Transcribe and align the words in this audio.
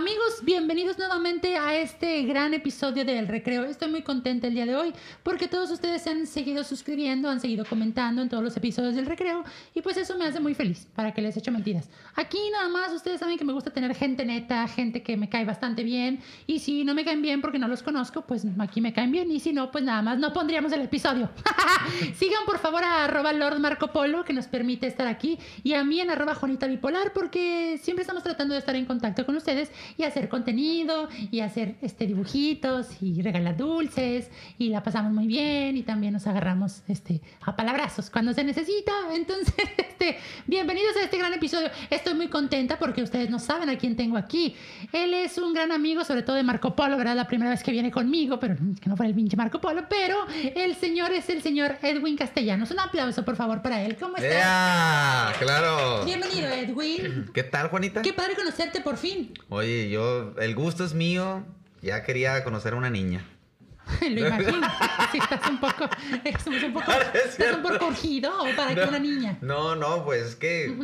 Amigos, 0.00 0.42
bienvenidos 0.44 0.96
nuevamente 0.96 1.58
a 1.58 1.76
este 1.76 2.22
gran 2.22 2.54
episodio 2.54 3.04
del 3.04 3.28
recreo. 3.28 3.64
Estoy 3.64 3.90
muy 3.90 4.00
contenta 4.00 4.46
el 4.46 4.54
día 4.54 4.64
de 4.64 4.74
hoy 4.74 4.94
porque 5.22 5.46
todos 5.46 5.70
ustedes 5.70 6.00
se 6.00 6.08
han 6.08 6.26
seguido 6.26 6.64
suscribiendo, 6.64 7.28
han 7.28 7.38
seguido 7.38 7.66
comentando 7.66 8.22
en 8.22 8.30
todos 8.30 8.42
los 8.42 8.56
episodios 8.56 8.94
del 8.94 9.04
recreo 9.04 9.44
y 9.74 9.82
pues 9.82 9.98
eso 9.98 10.16
me 10.16 10.24
hace 10.24 10.40
muy 10.40 10.54
feliz, 10.54 10.88
para 10.94 11.12
que 11.12 11.20
les 11.20 11.36
eche 11.36 11.50
mentiras. 11.50 11.90
Aquí 12.14 12.38
nada 12.50 12.70
más 12.70 12.94
ustedes 12.94 13.20
saben 13.20 13.36
que 13.36 13.44
me 13.44 13.52
gusta 13.52 13.74
tener 13.74 13.94
gente 13.94 14.24
neta, 14.24 14.66
gente 14.68 15.02
que 15.02 15.18
me 15.18 15.28
cae 15.28 15.44
bastante 15.44 15.84
bien 15.84 16.20
y 16.46 16.60
si 16.60 16.82
no 16.82 16.94
me 16.94 17.04
caen 17.04 17.20
bien 17.20 17.42
porque 17.42 17.58
no 17.58 17.68
los 17.68 17.82
conozco, 17.82 18.22
pues 18.22 18.46
aquí 18.58 18.80
me 18.80 18.94
caen 18.94 19.12
bien 19.12 19.30
y 19.30 19.38
si 19.38 19.52
no, 19.52 19.70
pues 19.70 19.84
nada 19.84 20.00
más 20.00 20.18
no 20.18 20.32
pondríamos 20.32 20.72
el 20.72 20.80
episodio. 20.80 21.28
Sigan 22.14 22.46
por 22.46 22.58
favor 22.58 22.84
a 22.84 23.04
arroba 23.04 23.34
Lord 23.34 23.58
Marco 23.58 23.88
Polo 23.88 24.24
que 24.24 24.32
nos 24.32 24.46
permite 24.46 24.86
estar 24.86 25.06
aquí 25.06 25.38
y 25.62 25.74
a 25.74 25.84
mí 25.84 26.00
en 26.00 26.08
arroba 26.08 26.34
Juanita 26.34 26.66
Bipolar 26.66 27.12
porque 27.12 27.78
siempre 27.82 28.00
estamos 28.00 28.22
tratando 28.22 28.54
de 28.54 28.60
estar 28.60 28.74
en 28.74 28.86
contacto 28.86 29.26
con 29.26 29.36
ustedes 29.36 29.70
y 29.96 30.04
hacer 30.04 30.28
contenido 30.28 31.08
y 31.30 31.40
hacer 31.40 31.76
este 31.82 32.06
dibujitos 32.06 32.88
y 33.00 33.22
regalar 33.22 33.56
dulces 33.56 34.30
y 34.58 34.68
la 34.68 34.82
pasamos 34.82 35.12
muy 35.12 35.26
bien 35.26 35.76
y 35.76 35.82
también 35.82 36.12
nos 36.12 36.26
agarramos 36.26 36.82
este 36.88 37.20
a 37.42 37.56
palabrazos 37.56 38.10
cuando 38.10 38.32
se 38.32 38.44
necesita. 38.44 38.92
Entonces, 39.14 39.54
este, 39.76 40.18
bienvenidos 40.46 40.96
a 40.96 41.04
este 41.04 41.18
gran 41.18 41.32
episodio. 41.32 41.70
Estoy 41.90 42.14
muy 42.14 42.28
contenta 42.28 42.78
porque 42.78 43.02
ustedes 43.02 43.30
no 43.30 43.38
saben 43.38 43.68
a 43.68 43.78
quién 43.78 43.96
tengo 43.96 44.16
aquí. 44.16 44.54
Él 44.92 45.14
es 45.14 45.38
un 45.38 45.52
gran 45.52 45.72
amigo, 45.72 46.04
sobre 46.04 46.22
todo 46.22 46.36
de 46.36 46.42
Marco 46.42 46.74
Polo, 46.74 46.96
¿verdad? 46.96 47.16
La 47.16 47.26
primera 47.26 47.50
vez 47.50 47.62
que 47.62 47.70
viene 47.70 47.90
conmigo, 47.90 48.38
pero 48.38 48.56
que 48.56 48.88
no 48.88 48.96
fue 48.96 49.06
el 49.06 49.14
pinche 49.14 49.36
Marco 49.36 49.60
Polo, 49.60 49.84
pero 49.88 50.26
el 50.54 50.74
señor 50.76 51.12
es 51.12 51.28
el 51.28 51.42
señor 51.42 51.76
Edwin 51.82 52.16
Castellanos. 52.16 52.70
Un 52.70 52.80
aplauso, 52.80 53.24
por 53.24 53.36
favor, 53.36 53.62
para 53.62 53.82
él. 53.82 53.96
¿Cómo 53.98 54.16
estás? 54.16 54.32
¡Ea! 54.32 55.32
¡Claro! 55.38 56.04
Bienvenido, 56.04 56.48
Edwin. 56.48 57.30
¿Qué 57.32 57.42
tal, 57.42 57.68
Juanita? 57.68 58.02
Qué 58.02 58.12
padre 58.12 58.34
conocerte 58.34 58.80
por 58.80 58.96
fin. 58.96 59.32
Oye, 59.48 59.79
yo, 59.88 60.34
el 60.38 60.54
gusto 60.54 60.84
es 60.84 60.94
mío. 60.94 61.44
Ya 61.82 62.02
quería 62.02 62.44
conocer 62.44 62.74
a 62.74 62.76
una 62.76 62.90
niña. 62.90 63.24
Lo 64.02 64.26
imagino. 64.26 64.68
Sí, 65.10 65.18
estás 65.18 65.48
un 65.48 65.58
poco, 65.60 65.88
estás 66.24 66.46
un 66.46 66.72
poco, 66.72 66.92
estás 67.24 67.56
un 67.56 67.62
poco 67.62 67.86
urgido 67.86 68.30
o 68.42 68.54
para 68.54 68.74
que 68.74 68.82
una 68.82 68.98
niña. 68.98 69.38
No, 69.40 69.74
no, 69.76 70.04
pues 70.04 70.22
es 70.22 70.36
que 70.36 70.76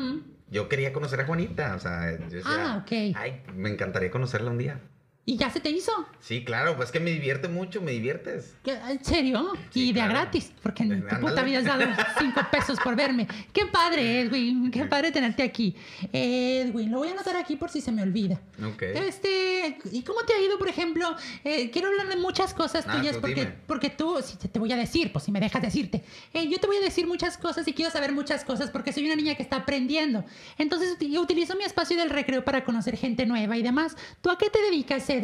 yo 0.48 0.68
quería 0.68 0.92
conocer 0.92 1.20
a 1.20 1.26
Juanita. 1.26 1.74
O 1.74 1.78
sea, 1.80 2.18
yo 2.18 2.24
decía, 2.36 2.42
Ah, 2.46 2.82
ok. 2.82 3.16
Ay, 3.16 3.42
me 3.54 3.68
encantaría 3.70 4.10
conocerla 4.10 4.50
un 4.50 4.58
día. 4.58 4.80
¿Y 5.28 5.36
ya 5.36 5.50
se 5.50 5.58
te 5.58 5.70
hizo? 5.70 5.90
Sí, 6.20 6.44
claro, 6.44 6.76
pues 6.76 6.92
que 6.92 7.00
me 7.00 7.10
divierte 7.10 7.48
mucho, 7.48 7.82
me 7.82 7.90
diviertes. 7.90 8.54
¿Qué? 8.62 8.74
¿En 8.74 9.04
serio? 9.04 9.54
Sí, 9.70 9.86
y 9.88 9.92
de 9.92 9.94
claro. 9.98 10.12
gratis, 10.12 10.52
porque 10.62 10.84
en 10.84 11.04
tu 11.08 11.16
puta 11.20 11.42
vida 11.42 11.58
has 11.58 11.64
dado 11.64 11.84
cinco 12.20 12.40
pesos 12.52 12.78
por 12.78 12.94
verme. 12.94 13.26
Qué 13.52 13.66
padre, 13.66 14.20
Edwin. 14.20 14.70
Qué 14.70 14.84
padre 14.84 15.10
tenerte 15.10 15.42
aquí. 15.42 15.74
Edwin, 16.12 16.92
lo 16.92 16.98
voy 16.98 17.08
a 17.08 17.12
anotar 17.12 17.36
aquí 17.36 17.56
por 17.56 17.70
si 17.70 17.80
se 17.80 17.90
me 17.90 18.02
olvida. 18.02 18.40
Ok. 18.64 18.82
Este, 18.82 19.78
¿y 19.90 20.02
cómo 20.02 20.20
te 20.20 20.32
ha 20.32 20.40
ido, 20.40 20.58
por 20.58 20.68
ejemplo? 20.68 21.16
Eh, 21.42 21.70
quiero 21.72 21.88
hablar 21.88 22.06
de 22.08 22.16
muchas 22.16 22.54
cosas 22.54 22.84
Ah, 22.86 22.96
tuyas 22.96 23.16
tú 23.16 23.20
porque, 23.22 23.40
dime. 23.46 23.54
porque 23.66 23.90
tú, 23.90 24.18
si 24.22 24.36
te, 24.36 24.58
voy 24.60 24.70
a 24.70 24.76
decir, 24.76 25.12
pues 25.12 25.24
si 25.24 25.32
me 25.32 25.40
dejas 25.40 25.60
decirte, 25.60 26.04
Eh, 26.34 26.48
yo 26.48 26.58
te 26.60 26.68
voy 26.68 26.76
a 26.76 26.80
decir 26.80 27.06
muchas 27.08 27.36
cosas 27.36 27.66
y 27.66 27.72
quiero 27.72 27.90
saber 27.90 28.12
muchas 28.12 28.44
cosas 28.44 28.70
porque 28.70 28.92
soy 28.92 29.06
una 29.06 29.16
niña 29.16 29.34
que 29.34 29.42
está 29.42 29.56
aprendiendo. 29.56 30.24
Entonces 30.56 30.96
uti- 30.96 31.18
utilizo 31.18 31.56
mi 31.56 31.64
espacio 31.64 31.96
del 31.96 32.10
recreo 32.10 32.44
para 32.44 32.62
conocer 32.62 32.96
gente 32.96 33.26
nueva 33.26 33.56
y 33.56 33.62
demás. 33.64 33.96
¿Tú 34.20 34.30
a 34.30 34.38
qué 34.38 34.50
te 34.50 34.62
dedicas, 34.62 35.02
Edwin? 35.10 35.15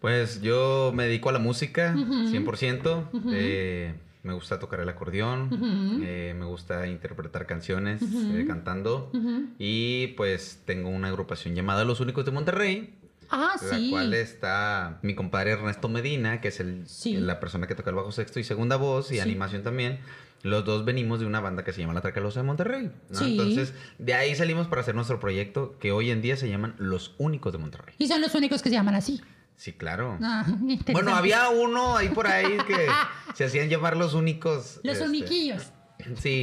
Pues 0.00 0.40
yo 0.40 0.92
me 0.94 1.04
dedico 1.04 1.28
a 1.28 1.32
la 1.32 1.38
música, 1.38 1.94
Ujú. 1.96 2.28
100%. 2.30 3.08
Ujú. 3.12 3.30
Eh, 3.34 3.94
me 4.22 4.32
gusta 4.32 4.58
tocar 4.58 4.80
el 4.80 4.88
acordeón. 4.88 6.00
Eh, 6.02 6.34
me 6.38 6.44
gusta 6.46 6.86
interpretar 6.86 7.46
canciones 7.46 8.02
eh, 8.02 8.44
cantando. 8.46 9.10
Y 9.58 10.08
pues 10.16 10.62
tengo 10.64 10.88
una 10.88 11.08
agrupación 11.08 11.54
llamada 11.54 11.84
Los 11.84 12.00
Únicos 12.00 12.24
de 12.24 12.30
Monterrey. 12.30 12.94
Ah, 13.30 13.54
la 13.62 13.76
sí. 13.76 13.90
cual 13.90 14.12
está 14.14 14.98
mi 15.02 15.14
compadre 15.14 15.52
Ernesto 15.52 15.88
Medina, 15.88 16.40
que 16.40 16.48
es 16.48 16.60
el, 16.60 16.86
Sí. 16.88 17.16
la 17.16 17.38
persona 17.40 17.66
que 17.66 17.74
toca 17.74 17.90
el 17.90 17.96
bajo 17.96 18.12
sexto 18.12 18.40
y 18.40 18.44
segunda 18.44 18.76
voz 18.76 19.10
y 19.10 19.14
Sí. 19.14 19.20
animación 19.20 19.62
también. 19.62 20.00
Los 20.42 20.64
dos 20.64 20.84
venimos 20.86 21.20
de 21.20 21.26
una 21.26 21.40
banda 21.40 21.64
que 21.64 21.72
se 21.72 21.80
llama 21.80 21.92
La 21.92 22.00
Tracalosa 22.00 22.40
de 22.40 22.46
Monterrey. 22.46 22.90
¿no? 23.10 23.18
Sí. 23.18 23.32
Entonces, 23.32 23.74
de 23.98 24.14
ahí 24.14 24.34
salimos 24.34 24.68
para 24.68 24.80
hacer 24.82 24.94
nuestro 24.94 25.20
proyecto 25.20 25.76
que 25.78 25.92
hoy 25.92 26.10
en 26.10 26.22
día 26.22 26.36
se 26.36 26.48
llaman 26.48 26.74
Los 26.78 27.14
Únicos 27.18 27.52
de 27.52 27.58
Monterrey. 27.58 27.94
Y 27.98 28.08
son 28.08 28.20
los 28.22 28.34
únicos 28.34 28.62
que 28.62 28.70
se 28.70 28.74
llaman 28.74 28.94
así. 28.94 29.20
Sí, 29.56 29.74
claro. 29.74 30.16
Ah. 30.22 30.46
Bueno, 30.92 31.14
había 31.14 31.50
uno 31.50 31.94
ahí 31.96 32.08
por 32.08 32.26
ahí 32.26 32.56
que 32.66 32.86
se 33.34 33.44
hacían 33.44 33.68
llamar 33.68 33.96
los 33.98 34.14
únicos. 34.14 34.80
Los 34.82 34.94
este, 34.96 35.08
uniquillos. 35.08 35.70
Sí, 36.16 36.42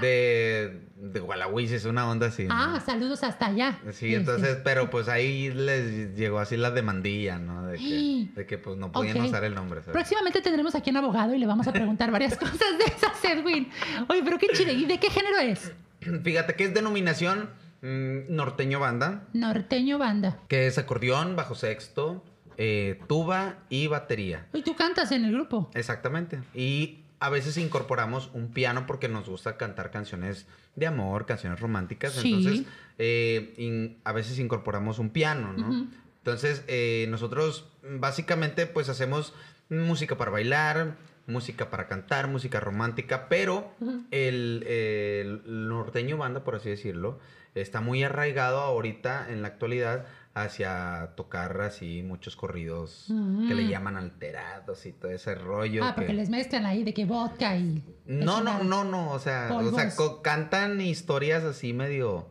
de, 0.00 0.85
de 0.98 1.20
Gualahuises, 1.20 1.84
una 1.84 2.08
onda 2.08 2.28
así. 2.28 2.44
¿no? 2.44 2.54
Ah, 2.54 2.80
saludos 2.84 3.22
hasta 3.22 3.46
allá. 3.46 3.78
Sí, 3.92 4.14
entonces, 4.14 4.58
pero 4.64 4.88
pues 4.88 5.08
ahí 5.08 5.52
les 5.52 6.16
llegó 6.16 6.38
así 6.38 6.56
la 6.56 6.70
demandilla, 6.70 7.38
¿no? 7.38 7.66
De 7.66 7.76
que, 7.78 8.28
de 8.34 8.46
que 8.46 8.58
pues 8.58 8.76
no 8.76 8.90
podían 8.92 9.20
usar 9.20 9.44
el 9.44 9.54
nombre, 9.54 9.80
¿sabes? 9.80 9.92
Próximamente 9.92 10.40
tendremos 10.40 10.74
aquí 10.74 10.90
un 10.90 10.96
abogado 10.96 11.34
y 11.34 11.38
le 11.38 11.46
vamos 11.46 11.66
a 11.68 11.72
preguntar 11.72 12.10
varias 12.10 12.36
cosas 12.38 12.58
de 12.78 12.84
esas, 12.84 13.24
Edwin. 13.24 13.68
Oye, 14.08 14.22
pero 14.24 14.38
qué 14.38 14.48
chido. 14.52 14.72
¿Y 14.72 14.86
de 14.86 14.98
qué 14.98 15.10
género 15.10 15.38
es? 15.38 15.72
Fíjate 16.24 16.54
que 16.54 16.64
es 16.64 16.74
denominación 16.74 17.50
mm, 17.82 18.34
norteño 18.34 18.80
banda, 18.80 19.24
Norteño 19.34 19.98
banda. 19.98 20.38
que 20.48 20.66
es 20.66 20.78
acordeón, 20.78 21.36
bajo 21.36 21.54
sexto, 21.54 22.24
eh, 22.56 23.00
tuba 23.06 23.56
y 23.68 23.86
batería. 23.86 24.46
Y 24.54 24.62
tú 24.62 24.74
cantas 24.76 25.12
en 25.12 25.26
el 25.26 25.32
grupo. 25.32 25.70
Exactamente. 25.74 26.40
Y 26.54 27.00
a 27.18 27.30
veces 27.30 27.56
incorporamos 27.56 28.30
un 28.34 28.52
piano 28.52 28.86
porque 28.86 29.08
nos 29.08 29.28
gusta 29.28 29.56
cantar 29.56 29.90
canciones 29.90 30.46
de 30.74 30.86
amor, 30.86 31.24
canciones 31.26 31.60
románticas. 31.60 32.12
Sí. 32.12 32.32
Entonces, 32.34 32.66
eh, 32.98 33.54
in- 33.56 33.98
a 34.04 34.12
veces 34.12 34.38
incorporamos 34.38 34.98
un 34.98 35.10
piano, 35.10 35.52
¿no? 35.54 35.88
Entonces, 36.18 36.64
eh, 36.66 37.06
nosotros 37.08 37.68
básicamente 37.82 38.66
pues 38.66 38.88
hacemos 38.88 39.32
música 39.68 40.16
para 40.18 40.30
bailar, 40.30 40.96
música 41.26 41.70
para 41.70 41.88
cantar, 41.88 42.28
música 42.28 42.60
romántica, 42.60 43.28
pero 43.28 43.72
el 44.10 45.42
norteño 45.68 46.16
banda, 46.16 46.44
por 46.44 46.56
así 46.56 46.68
decirlo, 46.68 47.18
está 47.54 47.80
muy 47.80 48.02
arraigado 48.04 48.58
ahorita 48.60 49.30
en 49.30 49.42
la 49.42 49.48
actualidad 49.48 50.06
hacia 50.38 51.14
tocar 51.16 51.58
así 51.62 52.02
muchos 52.02 52.36
corridos 52.36 53.06
que 53.08 53.54
le 53.54 53.64
Mm. 53.64 53.68
llaman 53.68 53.96
alterados 53.96 54.84
y 54.84 54.92
todo 54.92 55.10
ese 55.10 55.34
rollo. 55.34 55.82
Ah, 55.82 55.94
porque 55.94 56.08
que- 56.08 56.12
les 56.12 56.28
mezclan 56.28 56.66
ahí 56.66 56.84
de 56.84 56.92
que 56.92 57.06
vodka 57.06 57.56
y... 57.56 57.82
No, 58.04 58.42
no, 58.42 58.62
no, 58.62 58.84
no, 58.84 59.10
o 59.12 59.18
sea, 59.18 59.48
o 59.50 59.70
sea, 59.72 59.90
cantan 60.22 60.78
historias 60.82 61.42
así 61.42 61.72
medio, 61.72 62.30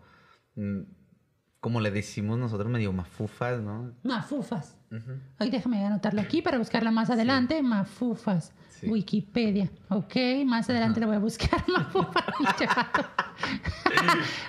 mm, 0.56 0.82
como 1.66 1.82
le 1.82 1.90
decimos 1.90 2.38
nosotros, 2.38 2.70
medio 2.70 2.94
mafufas, 2.94 3.60
¿no? 3.60 3.92
Mafufas. 4.04 4.78
Ujú. 4.92 5.14
Ay, 5.40 5.50
déjame 5.50 5.84
anotarlo 5.84 6.22
aquí 6.22 6.44
para 6.44 6.60
buscarla 6.60 6.92
más 6.92 7.10
adelante. 7.10 7.60
Mafufas. 7.64 8.54
Sí. 8.70 8.88
Wikipedia. 8.88 9.72
Ok, 9.90 10.16
más 10.46 10.70
adelante 10.70 11.00
le 11.00 11.08
voy 11.08 11.16
a 11.16 11.20
buscar 11.20 11.68
mafufas. 11.68 12.24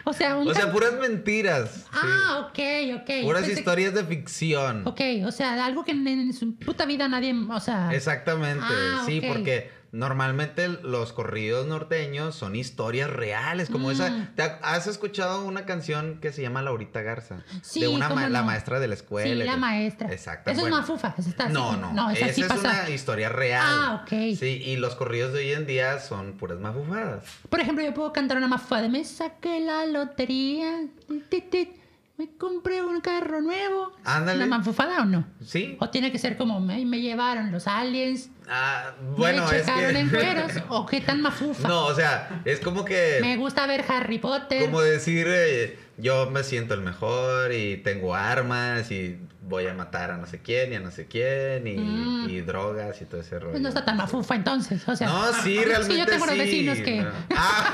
o 0.04 0.12
sea, 0.12 0.36
un... 0.36 0.46
O 0.46 0.52
sea, 0.52 0.70
puras 0.70 0.92
mentiras. 1.00 1.86
sí. 1.90 1.94
Ah, 1.94 2.48
ok, 2.50 2.58
ok. 3.00 3.10
Puras 3.22 3.40
Pensé 3.40 3.54
que- 3.54 3.60
historias 3.60 3.94
de 3.94 4.04
ficción. 4.04 4.86
Ok, 4.86 5.00
o 5.24 5.32
sea, 5.32 5.64
algo 5.64 5.86
que 5.86 5.92
en, 5.92 6.34
su 6.34 6.54
puta 6.56 6.84
vida 6.84 7.08
nadie, 7.08 7.34
o 7.50 7.60
sea... 7.60 7.94
Exactamente, 7.94 8.62
Ah, 8.62 9.04
sí, 9.06 9.22
porque 9.26 9.70
normalmente 9.98 10.68
los 10.68 11.12
corridos 11.12 11.66
norteños 11.66 12.34
son 12.34 12.54
historias 12.54 13.10
reales, 13.10 13.70
como 13.70 13.88
Mm. 13.88 13.92
esa. 13.92 14.28
¿te 14.34 14.42
ha- 14.42 14.58
¿Has 14.62 14.86
escuchado 14.86 15.44
una 15.44 15.64
canción 15.64 16.18
que 16.20 16.32
se 16.32 16.42
llama 16.42 16.62
Laurita 16.62 17.02
Garza? 17.02 17.42
Sí, 17.62 17.80
de 17.80 17.88
una 17.88 18.08
la 18.28 18.42
maestra 18.42 18.78
de 18.80 18.88
la 18.88 18.94
escuela. 18.94 19.28
Sí, 19.28 19.34
la 19.34 19.54
que- 19.54 19.60
maestra. 19.60 20.12
Exacto. 20.12 20.50
Eso 20.50 20.60
bueno. 20.60 20.76
es 20.76 20.82
mafufa, 20.82 21.14
eso 21.18 21.30
está 21.30 21.44
así. 21.44 21.52
No, 21.54 21.76
no, 21.76 21.92
No, 21.92 22.10
esa 22.10 22.26
esa 22.26 22.34
sí 22.34 22.42
es 22.42 22.48
pasa. 22.48 22.60
una 22.82 22.90
historia 22.90 23.28
real. 23.28 23.62
Ah, 23.66 24.02
ok. 24.02 24.36
Sí, 24.38 24.62
y 24.66 24.76
los 24.76 24.94
corridos 24.94 25.32
de 25.32 25.38
hoy 25.40 25.52
en 25.52 25.66
día 25.66 25.98
son 26.00 26.34
puras 26.34 26.58
mafufadas. 26.58 27.24
Por 27.48 27.60
ejemplo, 27.60 27.84
yo 27.84 27.94
puedo 27.94 28.12
cantar 28.12 28.36
una 28.36 28.48
mafufa 28.48 28.82
de 28.82 28.88
me 28.88 29.04
saqué 29.04 29.60
la 29.60 29.86
lotería, 29.86 30.84
ti, 31.08 31.22
ti, 31.30 31.40
ti, 31.40 31.72
me 32.18 32.30
compré 32.38 32.82
un 32.82 33.00
carro 33.00 33.42
nuevo. 33.42 33.92
Ándale. 34.04 34.44
¿Una 34.44 34.58
mafufada 34.58 35.02
o 35.02 35.04
no? 35.04 35.26
Sí. 35.44 35.76
O 35.80 35.90
tiene 35.90 36.10
que 36.12 36.18
ser 36.18 36.36
como 36.36 36.60
me, 36.60 36.84
me 36.86 37.00
llevaron 37.00 37.52
los 37.52 37.66
aliens, 37.66 38.30
Ah, 38.48 38.92
bueno, 39.16 39.44
me 39.50 39.56
es 39.56 39.66
checaron 39.66 39.92
que. 39.92 39.98
en 40.00 40.08
cueros, 40.10 40.52
o 40.68 40.86
qué 40.86 41.00
tan 41.00 41.20
mafufa. 41.20 41.66
no, 41.68 41.86
o 41.86 41.94
sea, 41.94 42.42
es 42.44 42.60
como 42.60 42.84
que. 42.84 43.18
Me 43.20 43.36
gusta 43.36 43.66
ver 43.66 43.84
Harry 43.88 44.18
Potter. 44.18 44.64
Como 44.66 44.80
decir, 44.80 45.26
eh, 45.28 45.78
yo 45.98 46.30
me 46.30 46.42
siento 46.44 46.74
el 46.74 46.80
mejor 46.80 47.52
y 47.52 47.78
tengo 47.78 48.14
armas 48.14 48.90
y 48.92 49.18
voy 49.42 49.66
a 49.66 49.74
matar 49.74 50.10
a 50.12 50.16
no 50.16 50.26
sé 50.26 50.40
quién 50.42 50.72
y 50.72 50.76
a 50.76 50.80
no 50.80 50.90
sé 50.90 51.06
quién 51.06 51.66
y, 51.66 51.76
Mm. 51.76 52.28
y 52.30 52.40
drogas 52.40 53.00
y 53.02 53.04
todo 53.04 53.20
ese 53.20 53.38
rollo. 53.38 53.50
Pues 53.52 53.62
no 53.62 53.68
está 53.68 53.84
tan 53.84 53.96
mafufa 53.96 54.34
entonces, 54.36 54.88
o 54.88 54.94
sea. 54.96 55.08
No, 55.08 55.32
sí, 55.42 55.58
realmente 55.64 55.98
yo 55.98 56.06
tengo 56.06 56.26
sí. 56.26 56.38
vecinos 56.38 56.78
que... 56.78 57.02
No. 57.02 57.10
Ah, 57.36 57.70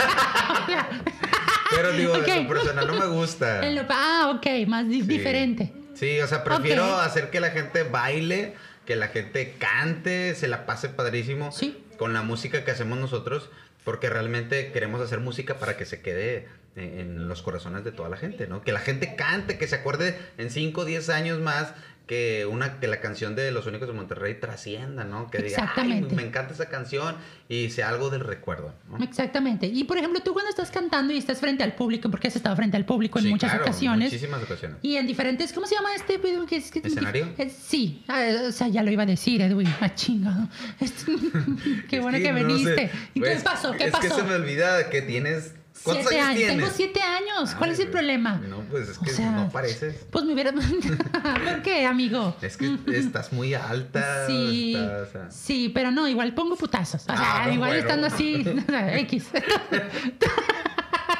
pero 1.74 1.92
digo, 1.92 2.12
Ok. 2.14 2.28
en 2.28 2.42
lo 2.44 2.48
personal 2.54 2.86
no 2.86 2.94
me 2.94 3.06
gusta. 3.06 3.62
Lo- 3.70 3.86
ah, 3.90 4.32
ok, 4.36 4.68
más 4.68 4.86
Sí. 4.88 5.02
diferente. 5.02 5.72
Sí, 5.94 6.20
o 6.20 6.26
sea, 6.26 6.42
prefiero 6.44 6.84
hacer 6.96 7.30
que 7.30 7.40
la 7.40 7.50
gente 7.50 7.82
baile, 7.84 8.54
que 8.86 8.96
la 8.96 9.08
gente 9.08 9.54
cante, 9.58 10.34
se 10.34 10.48
la 10.48 10.66
pase 10.66 10.88
padrísimo 10.88 11.52
Sí. 11.52 11.78
con 11.98 12.12
la 12.12 12.22
música 12.22 12.64
que 12.64 12.70
hacemos 12.70 12.98
nosotros, 12.98 13.50
porque 13.84 14.08
realmente 14.10 14.72
queremos 14.72 15.00
hacer 15.00 15.20
música 15.20 15.58
para 15.58 15.76
que 15.76 15.84
se 15.86 16.00
quede 16.00 16.48
en 16.74 17.28
los 17.28 17.42
corazones 17.42 17.84
de 17.84 17.92
toda 17.92 18.08
la 18.08 18.16
gente, 18.16 18.46
¿no? 18.46 18.62
Que 18.62 18.72
la 18.72 18.80
gente 18.80 19.14
cante, 19.14 19.58
que 19.58 19.68
se 19.68 19.74
acuerde 19.76 20.18
en 20.38 20.50
5 20.50 20.80
o 20.80 20.84
10 20.86 21.10
años 21.10 21.38
más 21.38 21.74
que 22.06 22.46
una 22.46 22.80
que 22.80 22.88
la 22.88 23.00
canción 23.00 23.34
de 23.36 23.50
Los 23.52 23.66
Únicos 23.66 23.86
de 23.88 23.94
Monterrey 23.94 24.34
trascienda, 24.38 25.04
¿no? 25.04 25.30
Que 25.30 25.38
diga, 25.38 25.56
"Ay, 25.58 25.62
Exactamente. 25.64 26.14
me 26.16 26.22
encanta 26.22 26.52
esa 26.52 26.68
canción 26.68 27.16
y 27.48 27.70
sea 27.70 27.88
algo 27.88 28.10
del 28.10 28.20
recuerdo, 28.20 28.74
¿no? 28.90 29.02
Exactamente. 29.04 29.66
Y 29.66 29.84
por 29.84 29.98
ejemplo, 29.98 30.20
tú 30.20 30.32
cuando 30.32 30.50
estás 30.50 30.70
cantando 30.70 31.12
y 31.12 31.18
estás 31.18 31.38
frente 31.38 31.62
al 31.62 31.74
público, 31.74 32.10
porque 32.10 32.28
has 32.28 32.36
estado 32.36 32.56
frente 32.56 32.76
al 32.76 32.84
público 32.84 33.18
en 33.18 33.24
Sí, 33.26 33.30
muchas 33.30 33.50
claro, 33.50 33.64
ocasiones. 33.64 34.12
Muchísimas 34.12 34.42
ocasiones. 34.42 34.78
Y 34.82 34.96
en 34.96 35.06
diferentes, 35.06 35.52
¿cómo 35.52 35.66
se 35.66 35.74
llama 35.76 35.94
este? 35.94 36.18
pedo 36.18 36.44
que 36.46 36.56
es- 36.56 36.70
que- 36.70 36.80
¿Escenario? 36.80 37.28
Sí, 37.50 38.02
Ah, 38.08 38.24
o 38.48 38.52
sea, 38.52 38.68
ya 38.68 38.82
lo 38.82 38.90
iba 38.90 39.04
a 39.04 39.06
decir, 39.06 39.40
Edwin. 39.40 39.68
Ah, 39.80 39.94
chingado. 39.94 40.48
Qué 41.88 41.96
Es 41.96 42.02
bueno 42.02 42.18
que, 42.18 42.32
no 42.32 42.38
sé, 42.38 42.44
viniste. 42.44 42.90
¿Y 43.14 43.20
qué 43.20 43.30
pues, 43.30 43.42
pasó? 43.42 43.72
¿Qué 43.72 43.84
es 43.84 43.90
pasó? 43.92 44.02
que 44.08 44.14
se 44.14 44.22
me 44.24 44.34
olvida 44.34 44.90
que 44.90 45.02
tienes... 45.02 45.54
¿Cuántos 45.84 46.06
siete 46.08 46.20
años, 46.20 46.36
tienes? 46.36 46.56
Tengo 46.56 46.70
siete 46.74 47.00
años. 47.02 47.54
¿Cuál 47.56 47.70
es 47.70 47.78
el 47.80 47.88
problema? 47.88 48.40
No, 48.48 48.60
pues 48.70 48.88
es 48.88 48.98
O 48.98 49.02
que 49.02 49.10
sea, 49.10 49.30
no 49.32 49.48
pareces. 49.50 50.06
Pues 50.10 50.24
me 50.24 50.32
hubiera. 50.32 50.52
¿Por 50.52 51.62
qué, 51.62 51.86
amigo? 51.86 52.36
Es 52.40 52.56
que 52.56 52.76
estás 52.94 53.32
muy 53.32 53.54
alta. 53.54 54.26
Sí, 54.26 54.74
estás, 54.76 55.08
o 55.08 55.12
sea, 55.12 55.30
sí, 55.30 55.70
pero 55.74 55.90
no, 55.90 56.06
igual 56.08 56.34
pongo 56.34 56.56
putazos. 56.56 57.02
O 57.02 57.04
sea, 57.04 57.44
Ah, 57.44 57.50
igual 57.50 57.70
bueno. 57.70 57.74
estando 57.82 58.06
así, 58.06 58.44
X. 58.68 59.26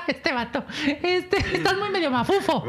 Este 0.07 0.33
vato, 0.33 0.65
este, 0.85 1.37
estás 1.57 1.79
muy 1.79 1.89
medio 1.91 2.11
mafufo. 2.11 2.65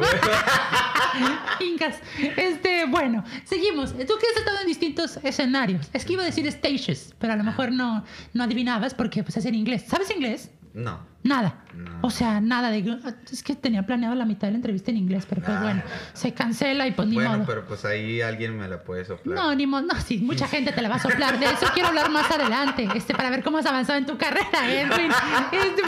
Incas. 1.60 1.96
Este, 2.38 2.86
bueno, 2.86 3.24
seguimos. 3.46 3.92
Tú 3.92 3.98
que 4.20 4.28
has 4.32 4.38
estado 4.38 4.60
en 4.62 4.68
distintos 4.68 5.18
escenarios. 5.24 5.90
Es 5.94 6.06
que 6.06 6.14
iba 6.14 6.22
a 6.22 6.26
decir 6.28 6.50
stages, 6.52 7.14
pero 7.18 7.34
a 7.34 7.36
lo 7.36 7.44
mejor 7.44 7.72
no, 7.72 8.04
no 8.34 8.44
adivinabas 8.44 8.94
porque 8.94 9.24
pues 9.24 9.36
es 9.38 9.46
en 9.46 9.56
inglés. 9.56 9.86
¿Sabes 9.88 10.12
inglés? 10.12 10.52
No. 10.74 11.00
Nada. 11.24 11.56
No. 11.74 12.00
O 12.02 12.10
sea, 12.10 12.42
nada 12.42 12.70
de. 12.70 13.00
Es 13.32 13.42
que 13.44 13.56
tenía 13.56 13.86
planeado 13.86 14.14
la 14.14 14.26
mitad 14.26 14.48
de 14.48 14.52
la 14.52 14.58
entrevista 14.58 14.92
en 14.92 14.98
inglés, 14.98 15.26
pero 15.28 15.42
pues 15.42 15.58
Ah. 15.58 15.62
bueno, 15.64 15.82
se 16.14 16.34
cancela 16.34 16.86
y 16.86 16.92
pues 16.92 17.08
ni 17.08 17.16
Bueno, 17.16 17.32
modo. 17.32 17.46
pero 17.48 17.66
pues 17.66 17.86
ahí 17.86 18.20
alguien 18.22 18.58
me 18.58 18.68
la 18.68 18.84
puede 18.84 19.06
soplar. 19.06 19.36
No, 19.38 19.56
ni 19.56 19.66
modo. 19.66 19.84
No, 19.84 19.96
sí, 20.02 20.18
mucha 20.20 20.48
gente 20.48 20.72
te 20.74 20.82
la 20.82 20.90
va 20.90 20.96
a 20.96 21.00
soplar. 21.00 21.40
De 21.40 21.46
eso 21.46 21.66
quiero 21.74 21.90
hablar 21.90 22.10
más 22.12 22.30
adelante, 22.30 22.88
este, 22.94 23.16
para 23.16 23.30
ver 23.30 23.42
cómo 23.44 23.58
has 23.58 23.66
avanzado 23.66 23.98
en 24.00 24.06
tu 24.06 24.18
carrera, 24.18 24.70
Edwin. 24.70 25.12
Este. 25.54 25.82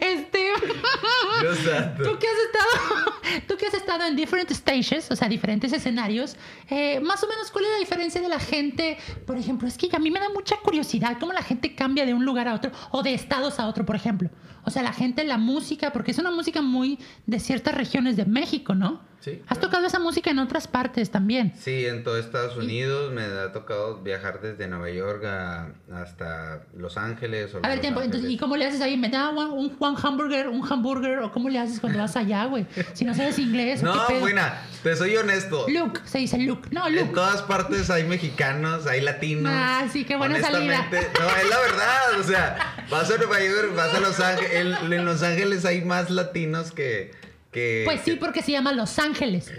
Este 0.00 0.52
Dios 1.40 1.58
santo. 1.58 2.02
tú 2.02 2.18
que 2.18 2.26
has 2.26 2.38
estado, 2.38 3.42
tú 3.48 3.56
que 3.56 3.66
has 3.66 3.74
estado 3.74 4.04
en 4.04 4.16
different 4.16 4.50
stages, 4.50 5.10
o 5.10 5.16
sea, 5.16 5.28
diferentes 5.28 5.72
escenarios, 5.72 6.36
eh, 6.68 7.00
más 7.00 7.22
o 7.22 7.28
menos, 7.28 7.50
¿cuál 7.50 7.64
es 7.64 7.70
la 7.72 7.78
diferencia 7.78 8.20
de 8.20 8.28
la 8.28 8.38
gente? 8.38 8.98
Por 9.26 9.36
ejemplo, 9.36 9.68
es 9.68 9.76
que 9.78 9.88
a 9.94 9.98
mí 9.98 10.10
me 10.10 10.20
da 10.20 10.28
mucha 10.30 10.56
curiosidad 10.58 11.16
cómo 11.18 11.32
la 11.32 11.42
gente 11.42 11.74
cambia 11.74 12.06
de 12.06 12.14
un 12.14 12.24
lugar 12.24 12.48
a 12.48 12.54
otro 12.54 12.70
o 12.90 13.02
de 13.02 13.14
estados 13.14 13.58
a 13.58 13.66
otro, 13.66 13.84
por 13.86 13.96
ejemplo. 13.96 14.30
O 14.64 14.70
sea, 14.70 14.82
la 14.82 14.92
gente, 14.92 15.24
la 15.24 15.38
música, 15.38 15.92
porque 15.92 16.10
es 16.10 16.18
una 16.18 16.30
música 16.30 16.60
muy 16.62 16.98
de 17.26 17.40
ciertas 17.40 17.74
regiones 17.74 18.16
de 18.16 18.24
México, 18.26 18.74
¿no? 18.74 19.08
Sí, 19.20 19.32
Has 19.48 19.58
claro. 19.58 19.60
tocado 19.68 19.86
esa 19.86 19.98
música 19.98 20.30
en 20.30 20.38
otras 20.38 20.66
partes 20.66 21.10
también. 21.10 21.52
Sí, 21.58 21.84
en 21.84 22.02
todo 22.04 22.16
Estados 22.16 22.56
Unidos 22.56 23.12
me 23.12 23.22
ha 23.22 23.52
tocado 23.52 23.98
viajar 24.00 24.40
desde 24.40 24.66
Nueva 24.66 24.88
York 24.88 25.22
a- 25.26 25.74
hasta 25.92 26.62
Los 26.74 26.96
Ángeles. 26.96 27.54
o 27.54 27.58
A 27.62 27.68
ver, 27.68 27.82
tiempo, 27.82 28.00
entonces, 28.00 28.30
¿y 28.30 28.38
cómo 28.38 28.56
le 28.56 28.64
haces 28.64 28.80
ahí? 28.80 28.96
¿Me 28.96 29.10
da 29.10 29.28
un, 29.28 29.76
un 29.78 29.96
hamburger, 30.02 30.48
un 30.48 30.66
hamburger? 30.72 31.18
¿O 31.18 31.30
cómo 31.32 31.50
le 31.50 31.58
haces 31.58 31.80
cuando 31.80 31.98
vas 31.98 32.16
allá, 32.16 32.46
güey? 32.46 32.66
Si 32.94 33.04
no 33.04 33.14
sabes 33.14 33.38
inglés. 33.38 33.82
¿o 33.82 33.86
No, 33.86 33.92
qué 34.06 34.14
pedo? 34.14 34.20
buena, 34.20 34.62
te 34.82 34.96
soy 34.96 35.14
honesto. 35.18 35.66
Luke, 35.68 36.00
se 36.04 36.16
dice 36.18 36.38
Luke. 36.38 36.70
No, 36.72 36.86
En 36.86 36.96
Luke. 36.96 37.12
todas 37.14 37.42
partes 37.42 37.90
hay 37.90 38.04
mexicanos, 38.04 38.86
hay 38.86 39.02
latinos. 39.02 39.52
Ah, 39.54 39.86
sí, 39.92 40.04
qué 40.06 40.16
buena 40.16 40.40
salida. 40.40 40.86
Honestamente, 40.88 41.08
No, 41.20 41.26
es 41.28 41.50
la 41.50 41.58
verdad. 41.60 42.20
O 42.20 42.22
sea, 42.22 42.86
vas 42.90 43.10
a 43.10 43.16
Nueva 43.18 43.38
York, 43.38 43.76
vas 43.76 43.92
a 43.94 44.00
Los 44.00 44.18
Ángeles. 44.18 44.49
En, 44.52 44.92
en 44.92 45.04
Los 45.04 45.22
Ángeles 45.22 45.64
hay 45.64 45.82
más 45.84 46.10
latinos 46.10 46.72
que. 46.72 47.12
que 47.52 47.82
Pues 47.84 48.00
sí, 48.04 48.12
que- 48.12 48.16
porque 48.18 48.42
se 48.42 48.52
llama 48.52 48.72
Los 48.72 48.98
Ángeles. 48.98 49.50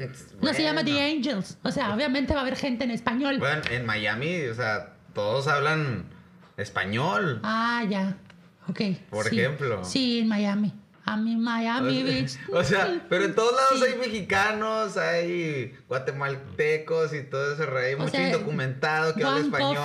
No 0.41 0.53
se 0.53 0.63
llama 0.63 0.83
The. 0.83 1.01
Angels. 1.01 1.57
O 1.63 1.71
sea, 1.71 1.93
obviamente 1.93 2.33
va 2.33 2.39
a 2.39 2.43
haber 2.43 2.55
gente 2.55 2.83
en 2.83 2.91
español. 2.91 3.38
Bueno, 3.39 3.61
en 3.69 3.85
Miami, 3.85 4.43
o 4.45 4.55
sea, 4.55 4.93
todos 5.13 5.47
hablan 5.47 6.05
español. 6.57 7.39
Ah, 7.43 7.83
ya. 7.89 8.17
Ok. 8.67 8.81
Por 9.09 9.25
sí. 9.27 9.39
ejemplo. 9.39 9.83
Sí, 9.83 10.19
en 10.19 10.27
Miami. 10.27 10.73
A 11.12 11.18
mi 11.18 11.36
Miami 11.36 12.04
Beach. 12.04 12.38
O 12.54 12.63
sea, 12.63 13.06
pero 13.10 13.25
en 13.25 13.36
todos 13.36 13.54
lados 13.54 13.80
Sí. 13.80 13.86
hay 13.92 13.98
mexicanos, 14.00 14.96
hay 14.98 15.75
guatemaltecos 15.88 17.13
y 17.13 17.24
todo 17.24 17.54
ese 17.54 17.66
rey, 17.66 17.96
O 17.96 18.00
mucho 18.00 18.12
sea, 18.12 18.28
indocumentado 18.28 19.13
que 19.13 19.24
habla 19.24 19.42
español. 19.42 19.75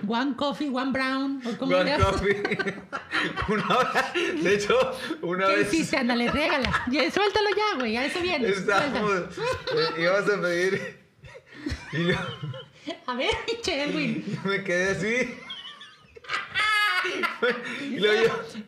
Coffee, 0.00 0.08
one 0.14 0.36
coffee, 0.36 0.68
one 0.68 0.92
brown. 0.92 1.42
¿o 1.46 1.64
One 1.64 1.96
coffee. 1.98 2.42
una 3.48 3.78
vez, 3.78 4.44
de 4.44 4.54
hecho, 4.54 4.76
una 5.22 5.46
¿Qué 5.46 5.56
vez 5.56 5.72
hiciste? 5.74 5.96
Ándale, 5.96 6.30
régala. 6.30 6.84
Ya, 6.90 7.10
suéltalo 7.10 7.48
ya, 7.50 7.78
güey. 7.78 7.96
A 7.96 8.04
eso 8.06 8.20
viene. 8.20 8.48
estábamos, 8.48 9.12
eh, 9.14 10.02
íbamos 10.02 10.30
a 10.30 10.40
pedir 10.42 10.98
y 11.92 12.06
yo, 12.08 12.16
A 13.06 13.14
ver, 13.14 13.30
Edwin. 13.66 14.38
me 14.44 14.62
quedé 14.62 14.90
así. 14.90 15.34
Y 17.80 17.96
luego 18.00 18.22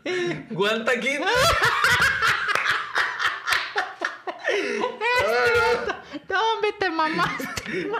yo, 0.05 0.12
guantaquín. 0.50 1.21
No, 6.29 6.53
hombre, 6.55 6.75
te 6.79 6.91
mamaste. 6.91 7.91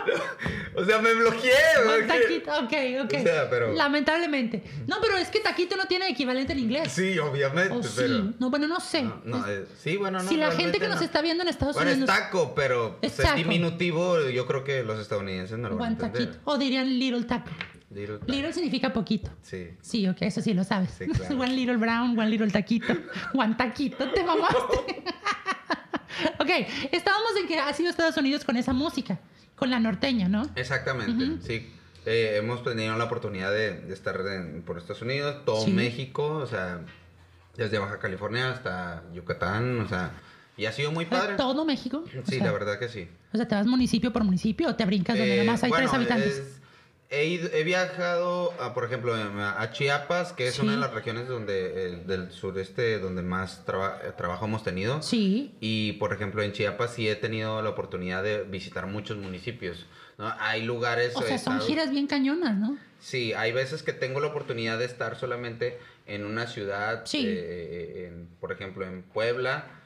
O 0.75 0.85
sea, 0.85 0.99
me 0.99 1.13
bloqueé. 1.13 1.51
Porque- 1.83 2.03
taquito, 2.07 2.51
ok, 2.51 3.05
ok. 3.05 3.13
O 3.19 3.23
sea, 3.23 3.49
pero- 3.49 3.73
Lamentablemente. 3.73 4.63
No, 4.87 4.97
pero 5.01 5.17
es 5.17 5.29
que 5.29 5.39
taquito 5.39 5.75
no 5.75 5.85
tiene 5.87 6.09
equivalente 6.09 6.53
en 6.53 6.59
inglés. 6.59 6.91
Sí, 6.91 7.17
obviamente, 7.19 7.73
¿O 7.73 7.83
sí? 7.83 7.93
pero. 7.95 8.33
No, 8.39 8.49
bueno, 8.49 8.67
no 8.67 8.79
sé. 8.79 9.03
No, 9.03 9.21
no, 9.23 9.37
Es- 9.45 9.49
eh, 9.49 9.65
sí, 9.79 9.97
bueno, 9.97 10.21
no. 10.21 10.29
si 10.29 10.37
la 10.37 10.51
gente 10.51 10.79
que 10.79 10.87
nos 10.87 10.99
no. 10.99 11.05
está 11.05 11.21
viendo 11.21 11.43
en 11.43 11.49
Estados 11.49 11.75
Bueno, 11.75 11.89
es 11.91 11.97
Unidos. 11.97 12.15
taco, 12.15 12.53
pero 12.55 12.97
Es 13.01 13.13
pues, 13.13 13.27
taco. 13.27 13.37
diminutivo, 13.37 14.21
yo 14.29 14.45
creo 14.47 14.63
que 14.63 14.83
los 14.83 14.99
estadounidenses 14.99 15.57
no 15.57 15.69
lo 15.69 15.77
van 15.77 15.89
a 15.89 15.91
entender. 15.93 16.25
taquito. 16.27 16.41
O 16.45 16.57
dirían 16.57 16.87
little 16.99 17.23
taco. 17.23 17.49
Little. 17.89 18.19
Little 18.27 18.51
significa 18.53 18.91
poquito. 18.91 19.31
Sí. 19.41 19.69
Sí, 19.81 20.07
ok, 20.07 20.17
eso 20.23 20.41
sí 20.41 20.53
lo 20.53 20.63
sabes. 20.63 20.91
Sí, 20.97 21.05
claro. 21.07 21.35
one 21.39 21.53
little 21.55 21.77
brown, 21.77 22.17
one 22.17 22.29
little 22.29 22.51
taquito. 22.51 22.93
One 23.33 23.55
taquito, 23.55 24.11
te 24.11 24.23
mamaste. 24.23 25.03
ok, 26.39 26.49
estábamos 26.91 27.31
en 27.41 27.47
que 27.47 27.59
has 27.59 27.79
ido 27.79 27.87
a 27.87 27.91
Estados 27.91 28.17
Unidos 28.17 28.43
con 28.43 28.57
esa 28.57 28.73
música, 28.73 29.19
con 29.55 29.69
la 29.69 29.79
norteña, 29.79 30.27
¿no? 30.27 30.43
Exactamente, 30.55 31.37
sí. 31.47 31.71
Eh, 32.05 32.37
hemos 32.37 32.63
tenido 32.63 32.97
la 32.97 33.03
oportunidad 33.03 33.51
de, 33.51 33.81
de 33.81 33.93
estar 33.93 34.19
en- 34.27 34.61
por 34.63 34.77
Estados 34.77 35.01
Unidos, 35.01 35.43
todo 35.45 35.65
Sí. 35.65 35.71
México, 35.71 36.25
o 36.37 36.45
sea, 36.47 36.79
desde 37.57 37.79
Baja 37.79 37.99
California 37.99 38.49
hasta 38.51 39.03
Yucatán, 39.13 39.79
o 39.81 39.87
sea, 39.89 40.11
y 40.55 40.65
ha 40.65 40.71
sido 40.71 40.91
muy 40.91 41.05
padre. 41.05 41.35
Todo 41.35 41.65
México. 41.65 42.03
O 42.05 42.25
Sí, 42.25 42.37
sea, 42.37 42.45
la 42.45 42.51
verdad 42.53 42.79
que 42.79 42.87
sí. 42.87 43.09
O 43.33 43.37
sea, 43.37 43.47
te 43.47 43.55
vas 43.55 43.67
municipio 43.67 44.13
por 44.13 44.23
municipio 44.23 44.69
o 44.69 44.75
te 44.75 44.85
brincas 44.85 45.17
donde 45.17 45.41
Eh, 45.41 45.43
más 45.43 45.61
hay 45.63 45.69
bueno, 45.69 45.83
tres 45.85 45.93
habitantes. 45.95 46.33
es- 46.37 46.56
he, 47.09 47.25
ido- 47.25 47.49
he 47.53 47.63
viajado, 47.63 48.51
a, 48.61 48.73
por 48.73 48.83
ejemplo, 48.85 49.17
em, 49.17 49.39
a 49.39 49.69
Chiapas, 49.71 50.33
que 50.33 50.47
es 50.47 50.55
Sí. 50.55 50.61
una 50.61 50.73
de 50.73 50.77
las 50.79 50.93
regiones 50.93 51.27
donde, 51.27 51.85
eh, 51.93 52.03
del 52.05 52.31
sureste 52.31 52.99
donde 52.99 53.21
más 53.21 53.63
traba- 53.65 53.99
eh, 54.03 54.11
trabajo 54.17 54.45
hemos 54.45 54.63
tenido. 54.63 55.01
Sí. 55.01 55.55
Y, 55.59 55.93
por 55.93 56.11
ejemplo, 56.13 56.41
en 56.43 56.51
Chiapas 56.51 56.93
sí 56.93 57.07
he 57.07 57.15
tenido 57.15 57.61
la 57.61 57.69
oportunidad 57.69 58.23
de 58.23 58.43
visitar 58.43 58.87
muchos 58.87 59.17
municipios. 59.17 59.85
¿no? 60.17 60.33
Hay 60.39 60.63
lugares... 60.63 61.15
O 61.15 61.21
sea, 61.21 61.37
son 61.37 61.61
giras 61.61 61.91
bien 61.91 62.07
cañonas, 62.07 62.57
¿no? 62.57 62.75
Sí, 62.99 63.33
hay 63.33 63.51
veces 63.51 63.83
que 63.83 63.93
tengo 63.93 64.19
la 64.19 64.27
oportunidad 64.27 64.79
de 64.79 64.85
estar 64.85 65.15
solamente 65.15 65.77
en 66.07 66.25
una 66.25 66.47
ciudad, 66.47 67.03
Sí. 67.05 67.23
eh, 67.27 68.07
en- 68.07 68.27
por 68.39 68.51
ejemplo, 68.51 68.83
en 68.85 69.03
Puebla. 69.03 69.76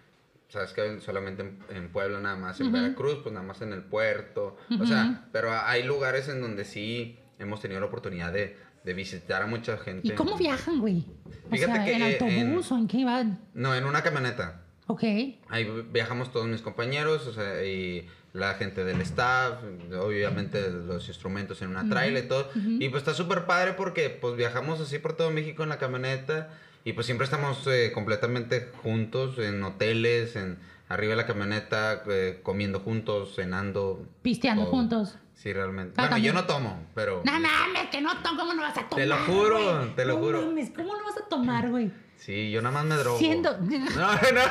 Sabes 0.51 0.73
que 0.73 0.99
solamente 0.99 1.43
en, 1.43 1.59
en 1.75 1.89
Puebla 1.93 2.19
nada 2.19 2.35
más, 2.35 2.59
en 2.59 2.67
Ujú. 2.67 2.75
Veracruz, 2.75 3.19
pues 3.23 3.33
nada 3.33 3.45
más 3.47 3.61
en 3.61 3.71
el 3.71 3.83
puerto. 3.83 4.57
Ujú. 4.69 4.83
O 4.83 4.85
sea, 4.85 5.25
pero 5.31 5.51
hay 5.53 5.83
lugares 5.83 6.27
en 6.27 6.41
donde 6.41 6.65
sí 6.65 7.17
hemos 7.39 7.61
tenido 7.61 7.79
la 7.79 7.85
oportunidad 7.87 8.33
de, 8.33 8.57
de 8.83 8.93
visitar 8.93 9.41
a 9.41 9.45
mucha 9.47 9.77
gente. 9.77 10.07
¿Y 10.07 10.11
cómo 10.11 10.37
viajan, 10.37 10.79
güey? 10.79 11.05
O 11.47 11.49
Fíjate 11.51 11.71
sea, 11.73 11.85
que, 11.85 11.93
¿en 11.93 12.03
autobús 12.03 12.71
o 12.71 12.77
en 12.77 12.87
qué 12.89 13.05
van? 13.05 13.39
No, 13.53 13.73
en 13.73 13.85
una 13.85 14.03
camioneta. 14.03 14.61
Ok. 14.87 15.03
Ahí 15.47 15.85
viajamos 15.89 16.33
todos 16.33 16.47
mis 16.47 16.61
compañeros, 16.61 17.25
o 17.27 17.31
sea, 17.33 17.63
y 17.63 18.09
la 18.33 18.55
gente 18.55 18.83
del 18.83 18.99
staff, 19.01 19.59
obviamente 20.01 20.69
los 20.69 21.07
instrumentos 21.07 21.61
en 21.61 21.69
una 21.69 21.87
trailer 21.87 22.25
y 22.25 22.27
todo. 22.27 22.49
ujú. 22.49 22.71
Y 22.79 22.89
pues 22.89 23.03
está 23.03 23.13
súper 23.13 23.45
padre 23.45 23.73
porque 23.73 24.09
pues 24.09 24.35
viajamos 24.35 24.81
así 24.81 24.99
por 24.99 25.13
todo 25.15 25.31
México 25.31 25.63
en 25.63 25.69
la 25.69 25.77
camioneta 25.77 26.49
y 26.83 26.93
pues 26.93 27.05
siempre 27.05 27.25
estamos 27.25 27.65
eh, 27.67 27.91
completamente 27.93 28.69
juntos 28.83 29.37
en 29.39 29.63
hoteles, 29.63 30.35
en 30.35 30.57
arriba 30.89 31.11
de 31.11 31.17
la 31.17 31.25
camioneta, 31.27 32.03
eh, 32.09 32.39
comiendo 32.43 32.79
juntos, 32.79 33.35
cenando. 33.35 34.05
Pisteando 34.21 34.63
todo. 34.63 34.71
juntos. 34.71 35.17
Sí, 35.33 35.53
realmente. 35.53 35.93
Ah, 35.97 36.03
bueno, 36.07 36.17
yo 36.19 36.33
no 36.33 36.45
tomo, 36.45 36.83
pero... 36.93 37.21
No 37.25 37.31
mames, 37.31 37.87
que 37.91 37.99
no 38.01 38.11
tomo, 38.21 38.39
¿cómo 38.41 38.53
no 38.53 38.61
vas 38.61 38.77
a 38.77 38.87
tomar? 38.87 38.95
Te 39.03 39.05
lo 39.07 39.17
juro, 39.17 39.77
güey? 39.79 39.95
te 39.95 40.05
lo 40.05 40.13
No 40.15 40.19
juro. 40.19 40.41
mames, 40.45 40.69
¿cómo 40.69 40.95
no 40.95 41.03
vas 41.03 41.17
a 41.17 41.27
tomar, 41.29 41.69
güey? 41.71 41.91
Sí, 42.25 42.51
yo 42.51 42.61
nada 42.61 42.71
más 42.75 42.85
me 42.85 42.95
drogo. 42.97 43.17
Siendo... 43.17 43.57
No, 43.61 44.13
no. 44.13 44.41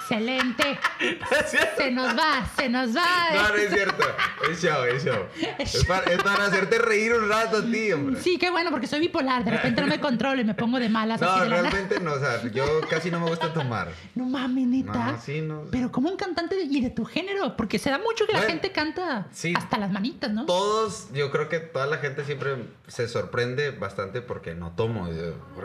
Excelente. 0.00 0.76
es 1.00 1.50
cierto. 1.50 1.82
Se 1.82 1.90
nos 1.92 2.18
va, 2.18 2.44
se 2.56 2.68
nos 2.68 2.96
va. 2.96 3.32
No, 3.32 3.48
no 3.50 3.54
es 3.54 3.72
cierto. 3.72 4.04
Es 4.50 4.60
show, 4.60 4.84
es 4.84 5.04
show. 5.04 5.26
Es 5.56 5.84
para, 5.88 6.12
es 6.12 6.20
para 6.20 6.46
hacerte 6.46 6.78
reír 6.80 7.12
un 7.14 7.28
rato 7.28 7.58
a 7.58 7.62
ti, 7.62 7.92
hombre. 7.92 8.20
Sí, 8.20 8.38
qué 8.38 8.50
bueno, 8.50 8.70
porque 8.70 8.88
soy 8.88 8.98
bipolar. 8.98 9.44
De 9.44 9.52
repente 9.52 9.80
no 9.80 9.86
me 9.86 10.00
controlo 10.00 10.40
y 10.40 10.44
me 10.44 10.54
pongo 10.54 10.80
de 10.80 10.88
malas. 10.88 11.22
así 11.22 11.38
No, 11.38 11.44
la 11.44 11.62
realmente 11.62 12.00
no. 12.00 12.14
O 12.14 12.18
sea, 12.18 12.42
yo 12.50 12.64
casi 12.90 13.12
no 13.12 13.20
me 13.20 13.28
gusta 13.28 13.52
tomar. 13.52 13.92
No 14.16 14.24
mames, 14.24 14.66
neta. 14.66 15.12
No, 15.12 15.20
sí, 15.20 15.42
no. 15.42 15.62
Pero 15.70 15.92
como 15.92 16.10
un 16.10 16.16
cantante 16.16 16.56
de- 16.56 16.64
y 16.64 16.80
de 16.80 16.90
tu 16.90 17.04
género, 17.04 17.56
porque 17.56 17.78
se 17.78 17.88
da 17.90 17.98
mucho 17.98 18.26
que 18.26 18.32
la 18.32 18.42
gente 18.42 18.72
canta 18.72 19.28
sí. 19.30 19.54
hasta 19.56 19.78
las 19.78 19.92
manitas, 19.92 20.32
¿no? 20.32 20.46
Todos, 20.46 21.06
yo 21.12 21.30
creo 21.30 21.48
que 21.48 21.60
toda 21.60 21.86
la 21.86 21.98
gente 21.98 22.24
siempre 22.24 22.56
se 22.88 23.06
sorprende 23.06 23.70
bastante 23.70 24.22
porque 24.22 24.56
no 24.56 24.72
tomo. 24.72 25.08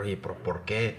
Oye, 0.00 0.16
¿por, 0.16 0.36
¿por 0.36 0.64
qué? 0.64 0.96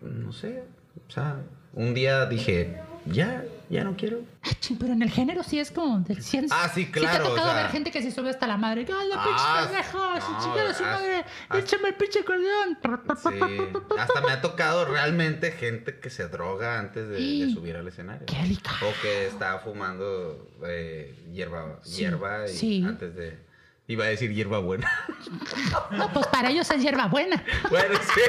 No 0.00 0.32
sé. 0.32 0.62
O 1.06 1.10
sea, 1.10 1.42
un 1.74 1.94
día 1.94 2.26
dije, 2.26 2.80
ya, 3.06 3.44
ya 3.68 3.84
no 3.84 3.96
quiero. 3.96 4.20
Ah, 4.42 4.50
ching, 4.60 4.78
pero 4.78 4.92
en 4.94 5.02
el 5.02 5.10
género 5.10 5.42
sí 5.42 5.58
es 5.60 5.70
como 5.70 5.98
de 6.00 6.14
cien- 6.16 6.46
Ah, 6.50 6.70
sí, 6.74 6.86
te 6.86 7.00
ha 7.00 7.02
claro, 7.02 7.28
tocado 7.28 7.48
o 7.48 7.52
sea- 7.52 7.62
ver 7.62 7.70
gente 7.70 7.90
que 7.90 8.02
se 8.02 8.10
sube 8.10 8.30
hasta 8.30 8.46
la 8.46 8.56
madre. 8.56 8.86
¡Ay, 8.88 9.08
la 9.08 9.16
Ah, 9.18 9.24
pinche 9.24 9.68
pendeja! 9.92 10.20
¡Su 10.20 10.32
no, 10.32 10.40
chingada 10.42 10.74
su 10.74 10.82
madre! 10.84 11.24
haz- 11.48 11.58
¡Échame 11.58 11.88
el 11.88 11.94
pinche 11.96 12.20
acordeón! 12.20 12.78
Sí. 13.22 13.98
Hasta 13.98 14.20
me 14.22 14.32
ha 14.32 14.40
tocado 14.40 14.84
realmente 14.86 15.52
gente 15.52 15.98
que 15.98 16.10
se 16.10 16.28
droga 16.28 16.78
antes 16.78 17.06
de, 17.08 17.14
de 17.14 17.18
Sí. 17.18 17.52
subir 17.54 17.76
al 17.76 17.86
escenario. 17.88 18.26
¡Qué 18.26 18.36
delicado! 18.36 18.88
O 18.88 18.92
que 19.02 19.26
está 19.26 19.58
fumando 19.58 20.48
eh, 20.66 21.14
hierba, 21.32 21.78
Sí, 21.82 21.98
hierba 22.00 22.46
y 22.46 22.48
sí. 22.48 22.84
antes 22.86 23.14
de... 23.14 23.45
Iba 23.88 24.04
a 24.04 24.08
decir 24.08 24.32
hierba 24.34 24.58
buena. 24.58 24.90
No, 25.90 26.12
pues 26.12 26.26
para 26.28 26.50
ellos 26.50 26.70
es 26.70 26.82
hierba 26.82 27.06
buena. 27.06 27.42
bueno, 27.70 27.98
sí, 28.14 28.20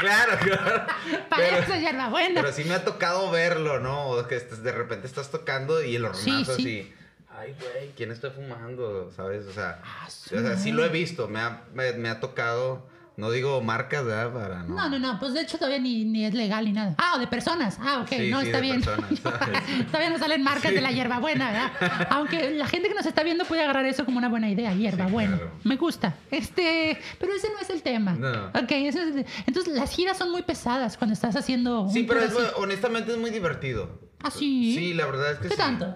claro, 0.00 0.38
claro. 0.40 0.86
Para 1.28 1.42
Pero- 1.44 1.56
ellos 1.56 1.68
es 1.70 1.80
hierba 1.80 2.08
buena. 2.08 2.40
Pero 2.42 2.52
sí 2.52 2.64
me 2.64 2.74
ha 2.74 2.84
tocado 2.84 3.30
verlo, 3.30 3.80
¿no? 3.80 4.26
Que 4.28 4.38
de 4.40 4.72
repente 4.72 5.06
estás 5.06 5.30
tocando 5.30 5.82
y 5.82 5.96
el 5.96 6.04
hornazo 6.04 6.22
Sí, 6.24 6.44
sí. 6.44 6.52
así. 6.52 6.94
Ay, 7.36 7.54
güey, 7.58 7.90
¿quién 7.96 8.12
está 8.12 8.30
fumando? 8.30 9.10
¿Sabes? 9.16 9.46
O 9.46 9.52
sea, 9.52 9.80
Ah, 9.84 10.06
o 10.06 10.10
sea, 10.10 10.56
sí 10.56 10.70
lo 10.72 10.84
he 10.84 10.88
visto. 10.88 11.26
Me 11.28 11.40
ha, 11.40 11.62
me, 11.74 11.92
me 11.94 12.08
ha 12.08 12.20
tocado. 12.20 12.86
No 13.16 13.30
digo 13.30 13.60
marcas, 13.60 14.04
¿verdad? 14.04 14.32
Para 14.32 14.62
no. 14.64 14.74
No, 14.74 14.88
no, 14.88 14.98
no, 14.98 15.20
pues 15.20 15.34
de 15.34 15.42
hecho 15.42 15.56
todavía 15.56 15.78
ni, 15.78 16.04
ni 16.04 16.24
es 16.24 16.34
legal 16.34 16.64
ni 16.64 16.72
nada. 16.72 16.96
Ah, 16.98 17.12
o 17.14 17.20
de 17.20 17.28
personas. 17.28 17.78
Ah, 17.80 18.00
ok, 18.02 18.08
Sí, 18.08 18.28
no, 18.30 18.40
sí, 18.40 18.46
está 18.46 18.58
bien. 18.60 18.82
personas, 18.82 19.10
todavía 19.86 20.10
no 20.10 20.18
salen 20.18 20.42
marcas 20.42 20.70
Sí. 20.70 20.74
de 20.74 20.80
la 20.80 20.90
hierbabuena, 20.90 21.52
¿verdad? 21.52 22.06
Aunque 22.10 22.50
la 22.50 22.66
gente 22.66 22.88
que 22.88 22.94
nos 22.94 23.06
está 23.06 23.22
viendo 23.22 23.44
puede 23.44 23.62
agarrar 23.62 23.86
eso 23.86 24.04
como 24.04 24.18
una 24.18 24.28
buena 24.28 24.50
idea, 24.50 24.74
hierbabuena. 24.74 25.36
claro. 25.36 25.52
Me 25.62 25.76
gusta. 25.76 26.16
Este, 26.32 26.98
pero 27.20 27.32
ese 27.34 27.48
no 27.50 27.60
es 27.60 27.70
el 27.70 27.82
tema. 27.82 28.12
No. 28.14 28.46
Ok, 28.48 28.72
ese 28.72 29.08
es 29.20 29.26
entonces 29.46 29.74
las 29.74 29.92
giras 29.94 30.18
son 30.18 30.32
muy 30.32 30.42
pesadas 30.42 30.96
cuando 30.96 31.14
estás 31.14 31.36
haciendo 31.36 31.82
un 31.82 31.92
Sí, 31.92 32.02
pero 32.02 32.20
es, 32.20 32.34
honestamente 32.56 33.12
es 33.12 33.18
muy 33.18 33.30
divertido. 33.30 34.00
¿Ah, 34.24 34.30
sí? 34.32 34.74
Sí, 34.76 34.92
la 34.94 35.06
verdad 35.06 35.32
es 35.32 35.38
que 35.38 35.44
¿Qué 35.48 35.54
sí. 35.54 35.60
tanto? 35.60 35.94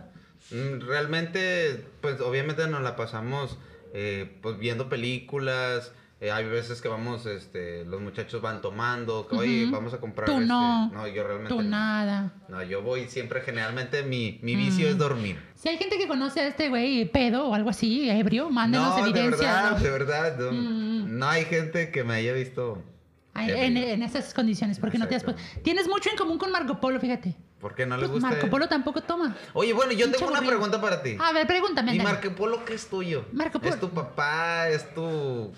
Mm, 0.52 0.87
Realmente, 0.87 1.84
pues 2.00 2.20
obviamente 2.20 2.66
nos 2.68 2.82
la 2.82 2.94
pasamos 2.94 3.58
eh, 3.92 4.38
pues 4.40 4.56
viendo 4.58 4.88
películas. 4.88 5.90
Eh, 6.20 6.30
hay 6.32 6.44
veces 6.46 6.80
que 6.80 6.88
vamos, 6.88 7.26
este, 7.26 7.84
los 7.84 8.00
muchachos 8.00 8.42
van 8.42 8.60
tomando, 8.60 9.26
que, 9.28 9.37
oye, 9.37 9.68
vamos 9.70 9.94
a 9.94 9.98
comprar. 9.98 10.26
Tú 10.28 10.34
este". 10.34 10.46
no. 10.46 11.06
yo 11.06 11.22
realmente. 11.22 11.48
Tú 11.54 11.62
no. 11.62 11.68
nada. 11.68 12.32
No, 12.48 12.62
yo 12.62 12.82
voy 12.82 13.06
siempre, 13.08 13.40
generalmente 13.40 14.02
mi, 14.02 14.38
mi 14.42 14.56
vicio 14.56 14.87
Mm. 14.87 14.90
es 14.90 14.98
dormir. 14.98 15.40
Si 15.54 15.68
hay 15.68 15.76
gente 15.78 15.96
que 15.98 16.08
conoce 16.08 16.40
a 16.40 16.46
este 16.48 16.68
güey 16.68 17.04
pedo 17.10 17.46
o 17.48 17.54
algo 17.54 17.70
así, 17.70 18.08
ebrio, 18.10 18.50
mándenos 18.50 18.88
No, 18.88 18.94
de 18.96 19.10
evidencias. 19.10 19.40
verdad, 19.40 19.70
¿no? 19.72 19.78
de 19.78 19.90
verdad. 19.90 20.38
No, 20.38 20.52
Mm. 20.52 21.18
no 21.18 21.28
hay 21.28 21.44
gente 21.44 21.90
que 21.90 22.04
me 22.04 22.14
haya 22.14 22.32
visto. 22.32 22.82
Ay. 23.34 23.52
En, 23.52 23.76
en 23.76 24.02
esas 24.02 24.34
condiciones, 24.34 24.80
porque 24.80 24.98
no 24.98 25.06
te 25.06 25.14
has 25.14 25.22
Exacto. 25.22 25.40
Tienes 25.62 25.87
mucho 25.87 26.10
en 26.10 26.16
común 26.16 26.38
con 26.38 26.50
Marco 26.50 26.80
Polo, 26.80 26.98
fíjate. 26.98 27.37
¿Por 27.60 27.75
qué 27.76 27.87
no 27.87 27.96
le 27.96 28.02
Pues 28.02 28.12
gusta? 28.12 28.28
Marco 28.30 28.50
Polo 28.50 28.68
tampoco 28.68 29.00
toma. 29.02 29.37
Oye, 29.52 29.72
bueno, 29.72 29.92
yo 29.92 30.10
tengo 30.10 30.28
una 30.28 30.40
pregunta 30.42 30.80
para 30.80 31.02
ti. 31.02 31.16
A 31.20 31.32
ver, 31.32 31.46
pregúntame. 31.46 31.94
¿Y. 31.94 32.00
Marco 32.00 32.30
Polo 32.34 32.64
qué 32.64 32.75
es 32.75 32.88
tuyo? 32.88 33.26
Marco 33.32 33.58
¿Es 33.62 33.76
Polo. 33.76 33.80
tu 33.88 33.90
papá? 33.94 34.68
¿Es 34.68 34.92
tu, 34.92 35.52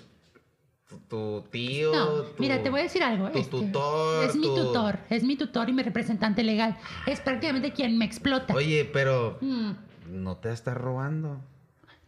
tu, 1.07 1.43
tío? 1.51 1.91
No, 1.93 2.07
tu- 2.23 2.41
mira, 2.41 2.61
te 2.61 2.69
voy 2.69 2.79
a 2.81 2.83
decir 2.83 3.03
algo. 3.03 3.29
Tu 3.31 3.39
este, 3.39 3.51
tutor. 3.51 4.25
Es 4.25 4.35
mi 4.35 4.47
tu- 4.47 4.55
tutor, 4.55 4.99
es 5.09 5.23
mi 5.23 5.35
tutor 5.35 5.69
y 5.69 5.73
mi 5.73 5.83
representante 5.83 6.43
legal. 6.43 6.77
Es 7.05 7.19
prácticamente 7.21 7.71
quien 7.73 7.97
me 7.97 8.05
explota. 8.05 8.53
Oye, 8.53 8.85
pero 8.91 9.37
Mm, 9.41 9.71
no 10.09 10.37
te 10.37 10.51
estás 10.51 10.75
robando. 10.77 11.41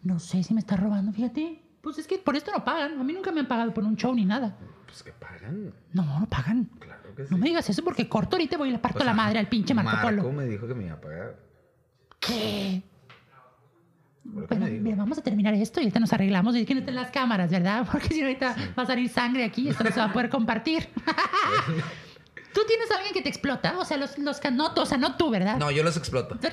no 0.01 0.19
sé 0.19 0.43
si 0.43 0.53
me 0.53 0.59
está 0.59 0.75
robando, 0.77 1.11
fíjate. 1.11 1.59
Pues 1.81 1.97
es 1.97 2.07
que 2.07 2.17
por 2.17 2.35
esto 2.37 2.51
no 2.51 2.63
pagan. 2.63 2.99
A 2.99 3.03
mí 3.03 3.11
nunca 3.13 3.31
me 3.31 3.41
han 3.41 3.47
pagado 3.47 3.73
por 3.73 3.83
un 3.83 3.95
show 3.97 4.13
ni 4.15 4.23
nada. 4.25 4.55
Pues 4.85 5.03
que 5.03 5.11
pagan. 5.11 5.73
No, 5.91 6.19
no 6.19 6.25
pagan. 6.29 6.69
Claro 6.79 7.13
que 7.15 7.23
sí. 7.25 7.27
No 7.31 7.37
me 7.37 7.47
digas 7.47 7.69
eso 7.69 7.83
porque 7.83 8.07
corto 8.07 8.35
ahorita 8.37 8.57
voy 8.57 8.69
y 8.69 8.71
le 8.71 8.79
parto 8.79 8.99
O 8.99 9.01
sea, 9.01 9.11
la 9.11 9.13
madre 9.13 9.39
al 9.39 9.47
pinche 9.49 9.73
Marco, 9.73 10.01
Polo. 10.01 10.31
me 10.31 10.45
dijo 10.45 10.65
que 10.67 10.73
me 10.75 10.85
iba 10.85 10.93
a 10.93 11.01
pagar. 11.01 11.35
¿Qué? 12.19 12.83
Dijo. 14.23 14.47
mira, 14.81 14.95
vamos 14.95 15.17
a 15.17 15.21
terminar 15.21 15.53
esto 15.53 15.81
y 15.81 15.83
ahorita 15.83 15.99
nos 15.99 16.13
arreglamos 16.13 16.55
y 16.55 16.65
que 16.65 16.73
no 16.73 16.79
estén 16.79 16.95
las 16.95 17.11
cámaras, 17.11 17.51
¿verdad? 17.51 17.85
Porque 17.91 18.07
si 18.07 18.21
no 18.21 18.27
ahorita 18.27 18.55
va 18.77 18.83
a 18.83 18.85
salir 18.85 19.09
sangre 19.09 19.43
aquí 19.43 19.67
esto 19.67 19.83
no 19.83 19.91
se 19.91 19.99
va 19.99 20.05
a 20.05 20.13
poder 20.13 20.29
compartir. 20.29 20.89
¿Tú 22.53 22.61
tienes 22.67 22.89
a 22.91 22.95
alguien 22.97 23.13
que 23.13 23.21
te 23.21 23.29
explota? 23.29 23.77
O 23.79 23.85
sea, 23.85 23.97
los, 23.97 24.17
los 24.19 24.39
no, 24.51 24.71
o 24.75 24.85
sea, 24.85 24.97
no 24.97 25.17
tú, 25.17 25.29
¿verdad? 25.29 25.57
No, 25.57 25.71
yo 25.71 25.83
los 25.83 25.97
exploto. 25.97 26.37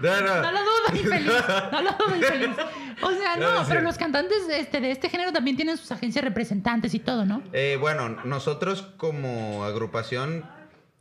No, 0.00 0.20
no. 0.22 0.42
No 0.42 0.52
lo 0.52 0.60
dudo, 0.60 1.02
infeliz. 1.02 1.32
No 1.72 1.82
lo 1.82 1.90
dudo, 1.92 2.16
infeliz. 2.16 2.56
O 3.02 3.10
sea, 3.10 3.36
No, 3.36 3.52
no, 3.52 3.58
sí. 3.60 3.66
pero 3.68 3.82
los 3.82 3.98
cantantes 3.98 4.38
este, 4.48 4.80
de 4.80 4.90
este 4.90 5.10
género 5.10 5.32
también 5.32 5.56
tienen 5.56 5.76
sus 5.76 5.90
agencias 5.92 6.24
representantes 6.24 6.94
y 6.94 7.00
todo, 7.00 7.26
¿no? 7.26 7.42
Eh, 7.52 7.76
bueno, 7.78 8.08
nosotros 8.24 8.88
como 8.96 9.64
agrupación 9.64 10.46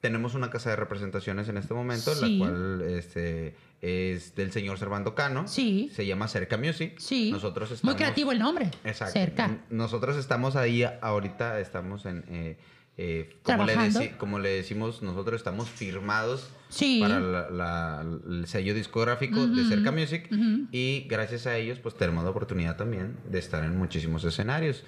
tenemos 0.06 0.36
una 0.36 0.52
casa 0.52 0.70
de 0.70 0.76
representaciones 0.76 1.50
en 1.50 1.58
este 1.58 1.74
momento, 1.74 2.14
Sí. 2.14 2.38
la 2.38 2.46
cual 2.46 2.82
este, 2.88 3.56
es 3.82 4.36
del 4.36 4.52
señor 4.52 4.78
Servando 4.78 5.16
Cano. 5.16 5.48
Sí. 5.48 5.90
Se 5.96 6.06
llama 6.06 6.28
Cerca 6.28 6.58
Music. 6.58 6.94
Sí. 7.00 7.32
Nosotros 7.32 7.72
estamos... 7.72 7.96
Muy 7.96 7.98
creativo 7.98 8.32
el 8.32 8.38
nombre. 8.38 8.70
Exacto. 8.84 9.14
Cerca. 9.14 9.58
Nosotros 9.72 10.16
estamos 10.18 10.56
ahí 10.56 10.84
ahorita, 11.02 11.60
estamos 11.60 12.06
en... 12.06 12.24
eh, 12.30 12.58
eh, 12.98 13.36
como, 13.42 13.66
le 13.66 14.16
como 14.18 14.40
le 14.40 14.50
decimos, 14.50 15.02
nosotros 15.02 15.38
estamos 15.42 15.70
firmados 15.70 16.50
Sí. 16.76 17.00
para 17.02 17.20
la- 17.22 17.50
la- 17.50 18.06
el 18.28 18.48
sello 18.48 18.74
discográfico 18.74 19.48
de 19.48 19.64
Cerca 19.66 19.92
Music 19.92 20.28
y 20.72 21.06
gracias 21.10 21.48
a 21.48 21.56
ellos 21.56 21.80
pues 21.80 21.96
tenemos 21.96 22.24
la 22.26 22.32
oportunidad 22.32 22.76
también 22.76 23.16
de 23.30 23.40
estar 23.40 23.64
en 23.64 23.78
muchísimos 23.78 24.24
escenarios 24.26 24.84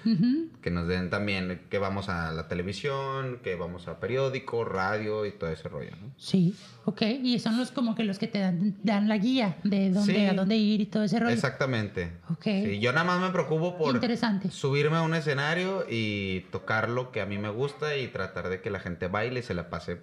que 0.62 0.70
nos 0.70 0.86
den 0.86 1.08
también 1.08 1.62
que 1.70 1.78
vamos 1.78 2.08
a 2.08 2.32
la 2.32 2.46
televisión, 2.48 3.38
que 3.42 3.54
vamos 3.56 3.88
a 3.88 4.00
periódico, 4.00 4.64
radio 4.64 5.24
y 5.24 5.32
todo 5.32 5.50
ese 5.50 5.68
rollo, 5.68 5.92
¿no? 6.00 6.12
Sí, 6.18 6.54
ok. 6.84 7.02
Y 7.22 7.38
son 7.38 7.56
los 7.56 7.70
como 7.70 7.94
que 7.94 8.04
los 8.04 8.18
que 8.18 8.26
te 8.26 8.38
dan, 8.40 8.76
dan 8.82 9.08
la 9.08 9.16
guía 9.18 9.56
de 9.64 9.90
dónde, 9.90 10.12
Sí. 10.14 10.24
a 10.26 10.34
dónde 10.34 10.56
ir 10.56 10.80
y 10.82 10.86
todo 10.86 11.04
ese 11.04 11.18
rollo. 11.18 11.32
Exactamente. 11.32 12.12
Ok. 12.30 12.44
Sí, 12.44 12.80
yo 12.80 12.92
nada 12.92 13.04
más 13.04 13.20
me 13.20 13.30
preocupo 13.30 13.78
por 13.78 13.94
Interesante. 13.94 14.50
subirme 14.50 14.96
a 14.98 15.02
un 15.02 15.14
escenario 15.14 15.86
y 15.88 16.40
tocar 16.52 16.90
lo 16.90 17.12
que 17.12 17.20
a 17.22 17.26
mí 17.26 17.38
me 17.38 17.48
gusta 17.48 17.96
y 17.96 18.08
tratar 18.08 18.48
de 18.50 18.60
que 18.60 18.68
la 18.70 18.80
gente 18.80 19.08
baile 19.08 19.40
y 19.40 19.42
se 19.42 19.54
la 19.54 19.70
pase 19.70 20.00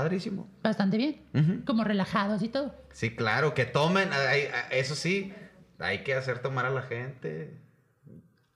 padrísimo. 0.00 0.48
Bastante 0.62 0.96
bien. 0.98 1.62
Como 1.66 1.84
relajados 1.84 2.42
y 2.42 2.48
todo. 2.48 2.74
Sí, 2.92 3.14
claro, 3.14 3.54
que 3.54 3.64
tomen, 3.64 4.10
eso 4.70 4.94
sí, 4.94 5.32
hay 5.78 6.02
que 6.04 6.14
hacer 6.14 6.40
tomar 6.40 6.66
a 6.66 6.70
la 6.70 6.82
gente. 6.82 7.56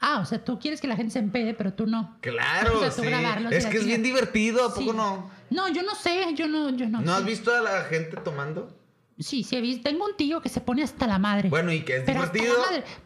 Ah, 0.03 0.21
o 0.21 0.25
sea, 0.25 0.43
tú 0.43 0.59
quieres 0.59 0.81
que 0.81 0.87
la 0.89 0.97
gente 0.97 1.13
se 1.13 1.19
empede, 1.19 1.53
pero 1.55 1.75
tú 1.75 1.87
no. 1.87 2.17
Claro, 2.23 2.75
O 2.79 2.81
sea, 2.81 2.91
tú 2.91 3.03
sí. 3.03 3.09
grabarlos 3.09 3.53
y 3.53 3.57
Es 3.57 3.67
que 3.67 3.77
es 3.79 3.85
bien 3.87 4.03
divertido, 4.03 4.65
¿a 4.65 4.69
poco 4.75 4.93
Sí. 4.93 4.97
no? 4.97 5.31
No, 5.51 5.69
yo 5.69 5.83
no 5.83 5.95
sé, 5.95 6.35
yo 6.35 6.47
no, 6.49 6.71
yo 6.71 6.89
no. 6.89 7.01
¿No 7.01 7.13
has 7.15 7.25
visto 7.25 7.55
a 7.55 7.61
la 7.61 7.85
gente 7.85 8.17
tomando? 8.19 8.80
Sí, 9.21 9.45
sí 9.45 9.55
he 9.55 9.61
visto. 9.61 9.83
Tengo 9.89 10.07
un 10.07 10.17
tío 10.17 10.41
que 10.41 10.49
se 10.49 10.61
pone 10.61 10.83
hasta 10.83 11.07
la 11.07 11.19
madre. 11.19 11.49
Bueno, 11.51 11.71
y 11.73 11.83
que 11.83 11.99
es 11.99 12.03
Pero 12.07 12.21
divertido. 12.27 12.55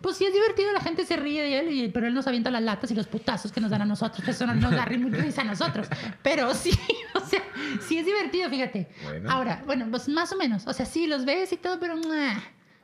Pues 0.01 0.17
sí 0.17 0.25
es 0.25 0.33
divertido, 0.33 0.73
la 0.73 0.81
gente 0.81 1.05
se 1.05 1.17
ríe 1.17 1.43
de 1.43 1.59
él, 1.59 1.73
y- 1.73 1.89
pero 1.89 2.07
él 2.07 2.15
nos 2.15 2.27
avienta 2.27 2.51
las 2.51 2.63
latas 2.63 2.91
y 2.91 2.95
los 2.95 3.07
putazos 3.09 3.51
que 3.53 3.61
nos 3.61 3.71
dan 3.71 3.83
a 3.83 3.85
nosotros. 3.85 4.27
Eso 4.29 4.47
no 4.47 4.55
nos 4.55 4.71
da 4.71 4.87
ri- 4.87 5.11
risa 5.11 5.43
a 5.43 5.45
nosotros. 5.45 5.89
Pero 6.23 6.55
sí, 6.55 6.71
o 7.15 7.21
sea, 7.21 7.43
sí 7.81 7.99
es 7.99 8.07
divertido, 8.07 8.49
fíjate. 8.49 8.89
Bueno. 9.03 9.31
Ahora, 9.31 9.63
bueno, 9.67 9.87
pues 9.91 10.09
más 10.09 10.33
o 10.33 10.37
menos. 10.37 10.67
O 10.67 10.73
sea, 10.73 10.87
sí, 10.87 11.07
los 11.07 11.25
ves 11.25 11.53
y 11.53 11.57
todo, 11.57 11.79
pero... 11.81 11.97
¡mua! 11.97 12.35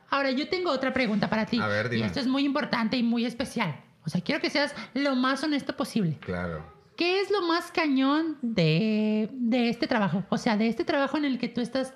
Ahora, 0.09 0.31
yo 0.31 0.49
tengo 0.49 0.69
otra 0.69 0.91
pregunta 0.91 1.29
para 1.29 1.45
ti. 1.45 1.57
A 1.59 1.67
ver, 1.67 1.85
Y 1.87 1.95
dime. 1.95 2.07
esto 2.07 2.19
es 2.19 2.27
muy 2.27 2.43
importante 2.43 2.97
y 2.97 3.03
muy 3.03 3.25
especial. 3.25 3.79
O 4.05 4.09
sea, 4.09 4.19
quiero 4.19 4.41
que 4.41 4.49
seas 4.49 4.75
lo 4.93 5.15
más 5.15 5.41
honesto 5.43 5.77
posible. 5.77 6.17
Claro. 6.19 6.65
¿Qué 6.97 7.21
es 7.21 7.31
lo 7.31 7.41
más 7.43 7.71
cañón 7.71 8.37
de, 8.41 9.29
de 9.31 9.69
este 9.69 9.87
trabajo? 9.87 10.25
O 10.29 10.37
sea, 10.37 10.57
de 10.57 10.67
este 10.67 10.83
trabajo 10.83 11.15
en 11.17 11.23
el 11.23 11.39
que 11.39 11.47
tú 11.47 11.61
estás 11.61 11.93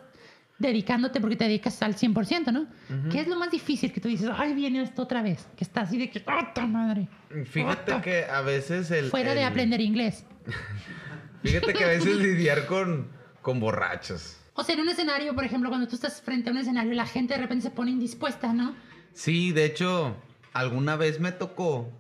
dedicándote 0.58 1.20
porque 1.20 1.36
te 1.36 1.44
dedicas 1.46 1.82
al 1.82 1.96
100%, 1.96 2.52
¿no? 2.52 2.68
¿Qué 3.12 3.20
es 3.22 3.28
lo 3.28 3.38
más 3.38 3.52
difícil 3.52 3.92
que 3.92 4.00
tú 4.00 4.08
dices, 4.08 4.30
ay, 4.36 4.54
viene 4.54 4.82
esto 4.82 5.02
otra 5.04 5.22
vez? 5.22 5.48
Que 5.58 5.64
está 5.64 5.82
así 5.82 5.98
de 5.98 6.10
que, 6.10 6.20
¡ota 6.20 6.66
madre! 6.66 7.08
Fíjate 7.46 7.92
Ota. 7.94 8.02
que 8.02 8.26
a 8.26 8.42
veces 8.42 8.90
el. 8.92 9.10
Fuera 9.10 9.34
de 9.34 9.44
aprender 9.44 9.82
inglés. 9.82 10.26
Fíjate 11.44 11.74
que 11.74 11.84
a 11.84 11.88
veces 11.88 12.18
lidiar 12.18 12.66
con, 12.66 13.10
con 13.42 13.60
borrachos. 13.60 14.38
O 14.54 14.64
sea, 14.64 14.76
en 14.76 14.82
un 14.82 14.90
escenario, 14.90 15.36
por 15.36 15.44
ejemplo, 15.44 15.70
cuando 15.70 15.88
tú 15.88 15.96
estás 15.96 16.22
frente 16.22 16.50
a 16.50 16.52
un 16.54 16.58
escenario, 16.58 16.94
la 16.94 17.06
gente 17.06 17.34
de 17.34 17.42
repente 17.42 17.64
se 17.64 17.72
pone 17.72 17.92
indispuesta, 17.92 18.54
¿no? 18.54 18.74
Sí, 19.14 19.52
de 19.52 19.66
hecho, 19.66 20.16
alguna 20.54 20.96
vez 20.96 21.20
me 21.20 21.32
tocó 21.34 21.92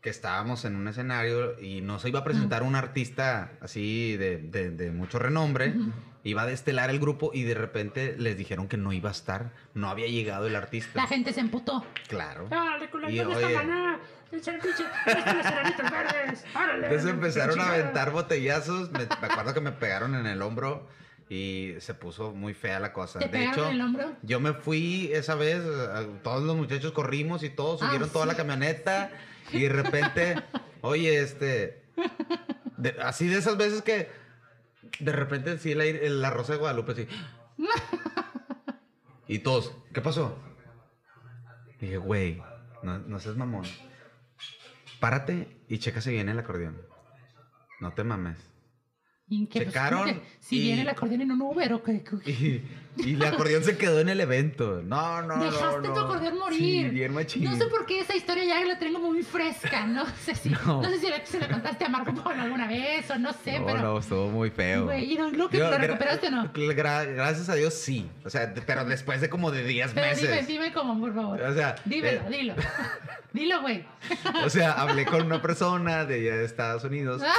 que 0.00 0.08
estábamos 0.08 0.64
en 0.64 0.76
un 0.76 0.88
escenario 0.88 1.60
y 1.60 1.80
nos 1.82 2.04
iba 2.06 2.20
a 2.20 2.24
presentar 2.24 2.62
un 2.62 2.74
artista 2.74 3.52
así 3.60 4.16
de, 4.16 4.38
de- 4.38 4.70
de 4.70 4.90
mucho 4.92 5.18
renombre. 5.18 5.74
Iba 6.22 6.42
a 6.42 6.46
destelar 6.46 6.90
el 6.90 6.98
grupo 7.00 7.30
y 7.32 7.44
de 7.44 7.54
repente 7.54 8.14
les 8.18 8.36
dijeron 8.36 8.68
que 8.68 8.76
no 8.76 8.92
iba 8.92 9.08
a 9.08 9.12
estar. 9.12 9.52
No 9.74 9.88
había 9.88 10.06
llegado 10.06 10.46
el 10.46 10.54
artista. 10.56 10.90
La 10.94 11.06
gente 11.06 11.32
se 11.32 11.40
emputó. 11.40 11.84
Claro. 12.08 12.46
La 12.50 13.10
Y, 13.10 13.16
¿dónde 13.18 13.36
oye. 13.36 13.54
enanitos 14.32 15.90
verdes. 15.90 16.44
Órale. 16.54 16.86
Entonces 16.86 17.10
empezaron 17.10 17.60
a 17.60 17.68
aventar 17.72 18.10
botellazos. 18.10 18.90
Me, 18.92 18.98
me 19.00 19.26
acuerdo 19.28 19.54
que 19.54 19.60
me 19.60 19.72
pegaron 19.72 20.14
en 20.14 20.26
el 20.26 20.42
hombro 20.42 20.86
y 21.28 21.74
se 21.78 21.94
puso 21.94 22.32
muy 22.32 22.54
fea 22.54 22.80
la 22.80 22.92
cosa. 22.92 23.18
¿Te 23.18 23.26
de 23.26 23.30
pegaron 23.30 23.54
hecho, 23.54 23.68
en 23.68 23.74
el 23.76 23.80
hombro? 23.80 24.12
yo 24.22 24.40
me 24.40 24.52
fui 24.52 25.10
esa 25.12 25.34
vez, 25.36 25.62
eh, 25.64 26.08
todos 26.22 26.42
los 26.42 26.56
muchachos 26.56 26.92
corrimos 26.92 27.42
y 27.42 27.50
todos 27.50 27.82
Ah, 27.82 27.86
subieron 27.86 28.10
toda 28.10 28.26
la 28.26 28.34
camioneta 28.34 29.10
y 29.52 29.60
de 29.62 29.68
repente, 29.68 30.36
oye, 30.80 31.20
este, 31.20 31.82
de- 32.76 32.96
así 33.02 33.26
de 33.28 33.38
esas 33.38 33.56
veces 33.56 33.82
que 33.82 34.08
de 34.98 35.12
repente 35.12 35.58
sí 35.58 35.74
la, 35.74 35.84
la 35.84 36.30
Rosa 36.30 36.52
de 36.54 36.58
Guadalupe 36.58 36.92
así. 36.92 37.06
Y 39.28 39.38
todos, 39.40 39.72
¿qué 39.94 40.00
pasó? 40.00 40.36
Dije, 41.80 41.98
güey, 41.98 42.42
no, 42.82 42.98
no 42.98 43.20
seas 43.20 43.36
mamón. 43.36 43.64
Párate 44.98 45.62
y 45.68 45.78
checa 45.78 46.00
si 46.00 46.10
viene 46.10 46.32
el 46.32 46.38
acordeón. 46.40 46.76
No 47.80 47.92
te 47.92 48.02
mames. 48.02 48.38
¿Y 49.28 49.46
qué, 49.46 49.60
pues, 49.60 49.68
Checaron 49.68 50.00
¿cómo 50.08 50.20
que 50.20 50.26
Si 50.40 50.58
y- 50.58 50.62
viene 50.62 50.82
el 50.82 50.88
acordeón 50.88 51.20
en 51.20 51.30
un 51.30 51.42
Uber 51.42 51.72
o 51.74 51.82
qué. 51.82 52.02
Y, 52.96 53.14
el 53.14 53.24
acordeón 53.24 53.62
se 53.64 53.76
quedó 53.78 54.00
en 54.00 54.08
el 54.08 54.20
evento. 54.20 54.82
No, 54.84 55.22
no, 55.22 55.36
no. 55.36 55.44
Dejaste 55.44 55.88
no. 55.88 55.94
tu 55.94 56.00
acordeón 56.00 56.38
morir. 56.38 56.58
Sí, 56.58 56.88
bien 56.90 57.14
machín. 57.14 57.44
No 57.44 57.56
sé 57.56 57.66
por 57.66 57.86
qué 57.86 58.00
esa 58.00 58.16
historia 58.16 58.44
ya 58.44 58.64
la 58.66 58.78
tengo 58.78 58.98
muy 58.98 59.22
fresca. 59.22 59.86
No 59.86 60.04
sé 60.24 60.34
si, 60.34 60.50
no. 60.50 60.82
No. 60.82 60.90
sé 60.90 60.98
si 60.98 61.08
la, 61.08 61.24
se 61.24 61.38
la 61.38 61.48
contaste 61.48 61.84
a 61.84 61.88
Marco 61.88 62.12
Polo 62.14 62.42
alguna 62.42 62.66
vez 62.66 63.08
o 63.10 63.18
no 63.18 63.32
sé, 63.32 63.58
No, 63.60 63.66
pero. 63.66 63.78
no, 63.80 63.98
estuvo 63.98 64.28
muy 64.28 64.50
feo. 64.50 64.84
Güey, 64.84 65.12
¿y 65.12 65.16
lo, 65.16 65.30
lo 65.30 65.48
que 65.48 65.58
Yo, 65.58 65.70
lo 65.70 65.78
recuperaste 65.78 66.26
o 66.28 66.30
no? 66.30 66.52
gra- 66.52 67.14
gracias 67.14 67.48
a 67.48 67.54
Dios 67.54 67.74
sí. 67.74 68.08
O 68.24 68.30
sea, 68.30 68.52
pero 68.66 68.84
después 68.84 69.20
de 69.20 69.30
como 69.30 69.50
de 69.50 69.64
10 69.64 69.92
Pero 69.94 70.06
meses. 70.06 70.22
dime, 70.28 70.42
dime 70.46 70.72
cómo, 70.72 70.98
por 71.00 71.14
favor. 71.14 71.40
O 71.40 71.54
sea, 71.54 71.76
Dímelo, 71.84 72.20
eh, 72.22 72.30
dilo. 72.30 72.54
dilo, 73.32 73.60
güey. 73.62 73.84
O 74.44 74.50
sea, 74.50 74.72
hablé 74.72 75.06
con 75.06 75.22
una 75.22 75.40
persona 75.40 76.04
de 76.04 76.16
allá 76.16 76.36
de 76.38 76.44
Estados 76.44 76.84
Unidos. 76.84 77.22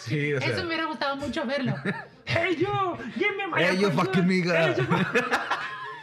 Sí, 0.00 0.32
o 0.32 0.40
sea. 0.40 0.48
Eso 0.48 0.60
me 0.62 0.68
hubiera 0.68 0.86
gustado 0.86 1.14
mucho 1.16 1.44
verlo. 1.44 1.74
Hey, 2.32 2.56
yo, 2.56 2.96
give 3.16 3.36
me 3.36 3.46
my 3.50 3.58
Hey, 3.62 3.84
accordion. 3.84 3.92
fucking 3.92 4.24
nigga. 4.26 4.74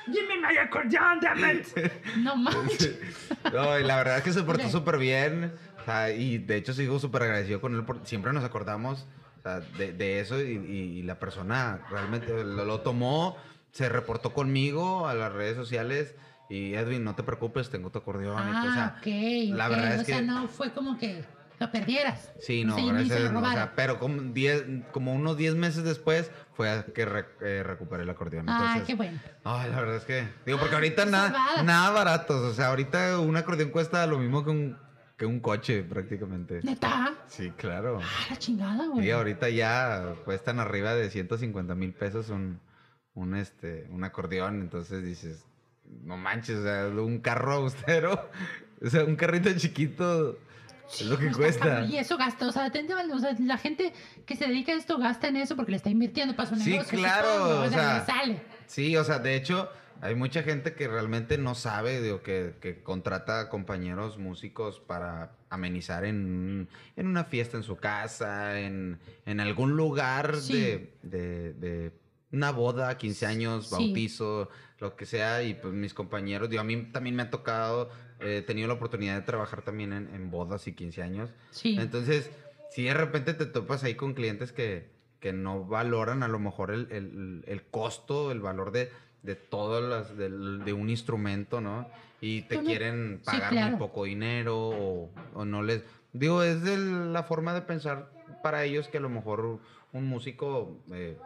Give 0.09 0.25
me 0.29 0.39
my 0.41 0.57
accordion, 0.57 1.19
damn 1.21 1.43
it. 1.57 1.67
No 2.17 2.35
manches. 2.35 2.95
No, 3.53 3.77
y 3.79 3.83
la 3.83 3.97
verdad 3.97 4.17
es 4.17 4.23
que 4.23 4.33
se 4.33 4.43
portó 4.43 4.67
súper 4.69 4.97
bien. 4.97 5.53
O 5.81 5.85
sea, 5.85 6.11
y 6.11 6.37
de 6.37 6.55
hecho 6.57 6.73
sigo 6.73 6.99
súper 6.99 7.23
agradecido 7.23 7.59
con 7.61 7.75
él. 7.75 7.83
Porque 7.85 8.05
siempre 8.05 8.31
nos 8.33 8.43
acordamos 8.43 9.05
o 9.39 9.41
sea, 9.41 9.59
de, 9.77 9.93
de 9.93 10.19
eso 10.19 10.41
y, 10.41 10.51
y- 10.53 10.99
y 10.99 11.03
la 11.03 11.19
persona 11.19 11.79
realmente 11.89 12.43
lo, 12.43 12.65
lo 12.65 12.81
tomó, 12.81 13.37
se 13.71 13.87
reportó 13.89 14.33
conmigo 14.33 15.07
a 15.07 15.13
las 15.13 15.31
redes 15.33 15.55
sociales. 15.55 16.15
Y 16.49 16.73
Edwin, 16.75 17.03
no 17.03 17.13
te 17.15 17.23
preocupes, 17.23 17.69
tengo 17.69 17.89
tu 17.89 17.99
acordeón. 17.99 18.37
y 18.49 18.51
todo, 18.51 18.65
o 18.65 18.69
Ah, 18.69 18.73
sea, 18.73 18.95
ok. 18.99 19.55
la 19.57 19.67
verdad 19.67 19.93
es 19.95 20.01
o 20.01 20.05
sea, 20.05 20.17
que- 20.19 20.23
no 20.25 20.47
fue 20.47 20.71
como 20.71 20.97
que 20.97 21.23
lo 21.59 21.71
perdieras. 21.71 22.31
Sí, 22.39 22.63
no, 22.63 22.75
Sí, 22.75 22.87
gracias 22.87 23.19
se 23.19 23.29
lo 23.31 23.39
o 23.39 23.51
sea, 23.51 23.73
pero 23.75 23.99
como, 23.99 24.21
diez, 24.33 24.63
como 24.91 25.13
unos 25.13 25.37
10 25.37 25.55
meses 25.55 25.83
después 25.83 26.31
fue 26.53 26.85
que 26.93 27.05
re- 27.05 27.25
eh, 27.41 27.63
recuperé 27.63 28.03
el 28.03 28.09
acordeón. 28.09 28.45
Ah, 28.49 28.81
qué 28.85 28.95
bueno. 28.95 29.19
Ay, 29.43 29.69
la 29.71 29.79
verdad 29.79 29.95
es 29.97 30.03
que. 30.05 30.27
Digo, 30.45 30.59
porque 30.59 30.75
ahorita 30.75 31.05
nada, 31.05 31.63
nada 31.63 31.89
baratos. 31.91 32.41
O 32.43 32.53
sea, 32.53 32.67
ahorita 32.67 33.19
un 33.19 33.35
acordeón 33.37 33.69
cuesta 33.71 34.05
lo 34.07 34.19
mismo 34.19 34.43
que 34.43 34.49
un, 34.51 34.77
que 35.17 35.25
un 35.25 35.39
coche, 35.39 35.83
prácticamente. 35.83 36.59
¿Neta? 36.63 37.13
Sí, 37.27 37.51
claro. 37.57 37.99
Ah, 38.03 38.25
la 38.29 38.35
chingada, 38.37 38.87
güey. 38.87 39.07
Y 39.07 39.11
ahorita 39.11 39.49
ya 39.49 40.13
cuestan 40.25 40.59
arriba 40.59 40.93
de 40.95 41.09
150 41.09 41.73
mil 41.75 41.93
pesos 41.93 42.29
un, 42.29 42.59
un, 43.15 43.35
este, 43.35 43.87
un 43.89 44.03
acordeón. 44.03 44.61
Entonces 44.61 45.03
dices, 45.03 45.43
no 46.03 46.17
manches, 46.17 46.57
o 46.59 46.63
sea, 46.63 46.87
un 46.87 47.19
carro 47.19 47.53
austero. 47.53 48.29
O 48.79 48.91
sea, 48.91 49.05
un 49.05 49.15
carrito 49.15 49.49
chiquito 49.55 50.37
es 50.91 51.01
lo 51.05 51.17
que 51.17 51.31
cuesta. 51.31 51.85
Y 51.85 51.97
eso 51.97 52.17
gasta, 52.17 52.47
o 52.47 52.51
sea, 52.51 52.71
o 53.13 53.19
sea, 53.19 53.35
la 53.39 53.57
gente 53.57 53.93
que 54.25 54.35
se 54.35 54.47
dedica 54.47 54.71
a 54.71 54.75
esto 54.75 54.97
gasta 54.97 55.27
en 55.27 55.37
eso 55.37 55.55
porque 55.55 55.71
le 55.71 55.77
está 55.77 55.89
invirtiendo 55.89 56.35
para 56.35 56.49
su 56.49 56.55
Sí, 56.55 56.71
negocio. 56.71 56.97
claro, 56.99 57.27
supongo, 57.33 57.61
o 57.61 57.69
sea, 57.69 57.99
le 57.99 58.05
sale. 58.05 58.41
Sí, 58.65 58.95
o 58.97 59.03
sea, 59.03 59.19
de 59.19 59.35
hecho, 59.35 59.69
hay 60.01 60.15
mucha 60.15 60.43
gente 60.43 60.73
que 60.73 60.87
realmente 60.87 61.37
no 61.37 61.55
sabe, 61.55 62.01
digo, 62.01 62.21
que, 62.21 62.55
que 62.61 62.83
contrata 62.83 63.49
compañeros 63.49 64.17
músicos 64.17 64.79
para 64.79 65.31
amenizar 65.49 66.05
en, 66.05 66.67
en 66.95 67.07
una 67.07 67.23
fiesta 67.25 67.57
en 67.57 67.63
su 67.63 67.77
casa, 67.77 68.59
en, 68.59 68.99
en 69.25 69.39
algún 69.39 69.75
lugar 69.77 70.35
Sí. 70.37 70.53
de, 70.53 70.93
de- 71.03 71.53
de 71.53 71.91
una 72.31 72.51
boda, 72.51 72.97
15 72.97 73.25
años, 73.25 73.69
Sí. 73.69 73.75
bautizo, 73.75 74.49
lo 74.79 74.95
que 74.95 75.05
sea, 75.05 75.41
y 75.43 75.53
pues 75.55 75.73
mis 75.73 75.93
compañeros, 75.93 76.49
digo, 76.49 76.61
a 76.61 76.65
mí 76.65 76.89
también 76.91 77.15
me 77.15 77.23
ha 77.23 77.29
tocado, 77.29 77.89
he 78.19 78.41
tenido 78.41 78.67
la 78.67 78.75
oportunidad 78.75 79.15
de 79.15 79.21
trabajar 79.21 79.61
también 79.61 79.93
en, 79.93 80.13
en 80.13 80.31
bodas 80.31 80.67
y 80.67 80.73
15 80.73 81.01
años. 81.03 81.29
Sí. 81.51 81.75
Entonces, 81.79 82.31
si 82.71 82.83
de 82.83 82.93
repente 82.93 83.33
te 83.33 83.45
topas 83.45 83.83
ahí 83.83 83.95
con 83.95 84.13
clientes 84.13 84.51
que, 84.51 84.89
que 85.19 85.33
no 85.33 85.65
valoran 85.65 86.23
a 86.23 86.27
lo 86.27 86.39
mejor 86.39 86.71
el, 86.71 86.87
el- 86.91 87.43
el 87.47 87.63
costo, 87.63 88.31
el 88.31 88.39
valor 88.41 88.71
de, 88.71 88.91
de 89.23 89.35
todas 89.35 89.83
las, 89.83 90.17
del- 90.17 90.63
de 90.63 90.73
un 90.73 90.89
instrumento, 90.89 91.61
¿no? 91.61 91.87
Y 92.21 92.41
te 92.43 92.57
no- 92.57 92.63
quieren 92.63 93.19
Sí, 93.19 93.25
pagar 93.25 93.51
claro. 93.51 93.69
muy 93.71 93.79
poco 93.79 94.03
dinero 94.05 94.57
o, 94.69 95.09
o 95.33 95.45
no 95.45 95.61
les... 95.63 95.83
Digo, 96.13 96.41
es 96.43 96.63
de 96.63 96.77
la 96.77 97.23
forma 97.23 97.53
de 97.53 97.61
pensar 97.61 98.09
para 98.41 98.63
ellos 98.63 98.87
que 98.87 98.97
a 98.97 99.01
lo 99.01 99.09
mejor 99.09 99.59
un 99.93 100.05
músico 100.07 100.79
eh, 100.91 101.17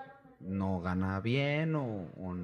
no 0.42 0.82
gana 0.82 1.20
bien 1.22 1.76
o, 1.76 2.08
o 2.18 2.36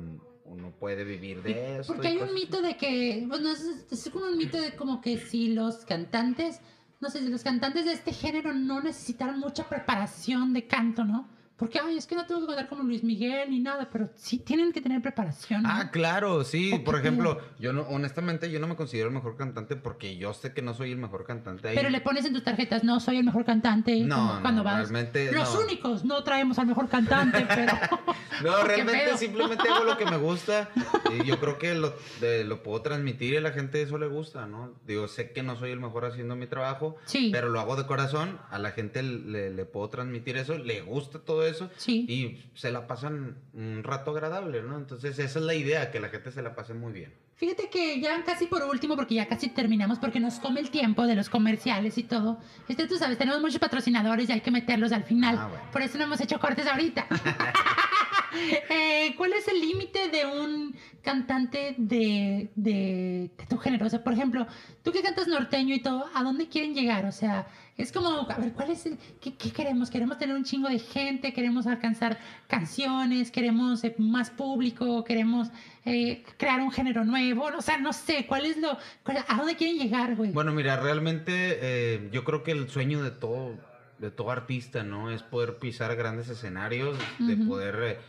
n- 0.48 0.54
o 0.54 0.56
no 0.56 0.72
puede 0.72 1.04
vivir 1.04 1.42
de 1.44 1.80
eso. 1.80 1.94
Porque 1.94 2.08
hay 2.10 2.18
un 2.18 2.34
mito 2.34 2.62
de 2.62 2.78
que, 2.78 3.26
bueno, 3.28 3.52
es, 3.52 3.62
es 3.92 4.10
como 4.12 4.26
un 4.28 4.38
mito 4.38 4.60
de 4.60 4.76
como 4.76 5.02
que 5.02 5.18
si 5.18 5.50
los 5.54 5.86
cantantes, 5.86 6.60
no 7.00 7.10
sé, 7.10 7.20
si 7.20 7.28
los 7.30 7.44
cantantes 7.44 7.86
de 7.86 7.94
este 7.94 8.14
género 8.14 8.54
no 8.54 8.82
necesitaran 8.82 9.40
mucha 9.40 9.68
preparación 9.68 10.54
de 10.54 10.68
canto, 10.68 11.04
¿no? 11.04 11.28
Porque, 11.58 11.80
ay, 11.80 11.98
es 11.98 12.06
que 12.06 12.15
no 12.15 12.26
tengo 12.28 12.41
que 12.41 12.48
cantar 12.48 12.70
como 12.70 12.84
Luis 12.84 13.04
Miguel 13.04 13.50
ni 13.50 13.60
nada, 13.60 13.89
pero 13.91 14.10
sí 14.15 14.38
tienen 14.38 14.72
que 14.72 14.80
tener 14.80 15.02
preparación. 15.02 15.63
¿no? 15.63 15.70
Ah, 15.72 15.89
claro, 15.91 16.43
sí. 16.43 16.72
¿O 16.72 16.78
qué 16.78 16.84
Por 16.84 17.00
ejemplo, 17.00 17.41
yo 17.60 17.74
no, 17.74 17.82
honestamente, 17.84 18.52
yo 18.52 18.60
no 18.60 18.67
me 18.67 18.76
considero 18.76 19.08
el 19.10 19.15
mejor 19.15 19.36
cantante 19.38 19.76
porque 19.76 20.17
yo 20.17 20.34
sé 20.36 20.54
que 20.54 20.62
no 20.62 20.76
soy 20.76 20.91
el 20.91 21.00
mejor 21.00 21.26
cantante. 21.26 21.70
Ahí- 21.70 21.76
Pero 21.76 21.89
le 21.89 22.00
pones 22.02 22.26
en 22.26 22.34
tus 22.34 22.43
tarjetas, 22.43 22.84
no 22.84 23.00
soy 23.00 23.17
el 23.17 23.24
mejor 23.24 23.43
cantante. 23.43 24.00
No, 24.02 24.36
no, 24.36 24.41
cuando 24.41 24.63
vas. 24.63 24.78
realmente 24.89 25.32
Los 25.32 25.52
no. 25.56 25.62
únicos, 25.62 26.06
no 26.06 26.24
traemos 26.24 26.60
al 26.60 26.67
mejor 26.67 26.88
cantante, 26.89 27.46
pero. 27.50 27.74
No, 28.43 28.58
¿Qué 28.62 28.67
realmente 28.67 29.17
simplemente 29.17 29.67
hago 29.67 29.84
lo 29.86 29.98
que 29.98 30.06
me 30.06 30.17
gusta 30.17 30.70
y 31.20 31.26
yo 31.26 31.39
creo 31.39 31.58
que 31.58 31.74
lo, 31.74 31.93
de- 32.22 32.43
lo 32.43 32.62
puedo 32.62 32.82
transmitir 32.84 33.34
y 33.34 33.38
a 33.38 33.41
la 33.41 33.52
gente 33.52 33.82
eso 33.82 33.98
le 33.98 34.06
gusta, 34.08 34.46
¿no? 34.46 34.76
Digo, 34.86 35.08
sé 35.08 35.32
que 35.32 35.41
no 35.41 35.56
soy 35.56 35.72
el 35.72 35.80
mejor 35.80 36.06
haciendo 36.06 36.36
mi 36.36 36.46
trabajo, 36.46 36.98
Sí. 37.06 37.30
pero 37.34 37.50
lo 37.50 37.60
hago 37.60 37.76
de 37.76 37.88
corazón, 37.88 38.38
a 38.52 38.60
la 38.60 38.70
gente 38.72 39.02
le, 39.02 39.50
le 39.50 39.65
puedo 39.65 39.89
transmitir 39.89 40.38
eso, 40.38 40.56
le 40.60 40.82
gusta 40.82 41.17
todo 41.17 41.47
eso 41.48 41.70
Sí. 41.78 42.06
y 42.08 42.44
se 42.58 42.72
la 42.72 42.88
pasan 42.88 43.38
un 43.54 43.84
rato 43.84 44.12
agradable, 44.12 44.62
¿no? 44.64 44.78
Entonces 44.78 45.18
esa 45.20 45.40
es 45.40 45.46
la 45.46 45.56
idea, 45.56 45.92
que 45.92 46.00
la 46.00 46.10
gente 46.10 46.32
se 46.32 46.42
la 46.42 46.56
pase 46.56 46.74
muy 46.74 46.94
bien. 46.94 47.14
Fíjate 47.36 47.70
que 47.70 48.00
ya 48.02 48.24
casi 48.24 48.48
por 48.48 48.64
último, 48.64 48.96
porque 48.96 49.14
ya 49.14 49.28
casi 49.28 49.50
terminamos, 49.50 50.00
porque 50.00 50.20
nos 50.20 50.40
come 50.40 50.60
el 50.60 50.72
tiempo 50.72 51.06
de 51.06 51.16
los 51.16 51.30
comerciales 51.30 51.98
y 52.00 52.04
todo. 52.04 52.40
Este, 52.68 52.88
tú 52.88 52.98
sabes, 52.98 53.18
tenemos 53.20 53.42
muchos 53.42 53.60
patrocinadores 53.60 54.28
y 54.30 54.32
hay 54.32 54.42
que 54.42 54.50
meterlos 54.50 54.92
al 54.92 55.04
final. 55.04 55.36
Ah, 55.38 55.48
bueno. 55.48 55.64
Por 55.72 55.82
eso 55.84 55.98
no 56.00 56.06
hemos 56.06 56.20
hecho 56.20 56.40
cortes 56.40 56.66
ahorita. 56.68 57.06
Eh, 58.70 59.16
¿Cuál 59.18 59.34
es 59.34 59.48
el 59.48 59.60
límite 59.62 60.10
de 60.10 60.26
un 60.26 60.76
cantante 61.02 61.76
de, 61.78 62.52
de, 62.56 63.32
de 63.38 63.46
tu 63.48 63.58
género? 63.58 63.86
O 63.86 63.90
sea, 63.90 64.04
por 64.04 64.14
ejemplo, 64.14 64.46
tú 64.84 64.92
que 64.92 65.02
cantas 65.02 65.28
norteño 65.28 65.74
y 65.74 65.80
todo, 65.82 66.06
¿a 66.14 66.24
dónde 66.24 66.48
quieren 66.50 66.76
llegar? 66.76 67.06
O 67.06 67.12
sea, 67.12 67.48
es 67.78 67.92
como, 67.92 68.28
a 68.30 68.38
ver, 68.40 68.54
¿cuál 68.54 68.72
es 68.72 68.86
el, 68.88 68.98
qué, 69.22 69.36
qué 69.36 69.52
queremos? 69.52 69.90
¿Queremos 69.92 70.18
tener 70.18 70.36
un 70.36 70.44
chingo 70.44 70.68
de 70.68 70.80
gente? 70.80 71.32
¿Queremos 71.34 71.68
alcanzar 71.68 72.18
canciones? 72.48 73.30
¿Queremos 73.32 73.84
eh, 73.84 73.94
más 74.00 74.32
público? 74.32 75.04
¿Queremos 75.04 75.50
eh, 75.86 76.24
crear 76.38 76.60
un 76.62 76.72
género 76.72 77.06
nuevo? 77.06 77.46
O 77.56 77.62
sea, 77.62 77.78
no 77.78 77.94
sé, 77.94 78.26
¿cuál 78.28 78.46
es 78.48 78.58
lo, 78.58 78.78
cuál- 79.04 79.24
a 79.28 79.36
dónde 79.38 79.56
quieren 79.56 79.78
llegar, 79.78 80.16
güey? 80.16 80.32
Bueno, 80.32 80.52
mira, 80.54 80.78
realmente 80.78 81.32
eh, 81.62 82.10
yo 82.12 82.24
creo 82.24 82.42
que 82.44 82.52
el 82.52 82.68
sueño 82.70 83.04
de 83.04 83.12
todo, 83.12 83.56
de 84.00 84.10
todo 84.10 84.32
artista, 84.32 84.84
¿no? 84.84 85.12
Es 85.12 85.22
poder 85.22 85.58
pisar 85.58 85.96
grandes 85.96 86.30
escenarios, 86.30 86.98
de 87.20 87.38
poder 87.38 88.00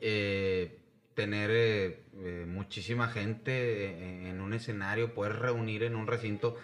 eh, 0.00 0.78
tener 1.14 1.50
eh, 1.52 2.44
muchísima 2.48 3.08
gente 3.08 4.28
en 4.28 4.40
un 4.40 4.52
escenario, 4.52 5.12
poder 5.14 5.40
reunir 5.40 5.82
en 5.82 5.96
un 5.96 6.06
recinto 6.06 6.54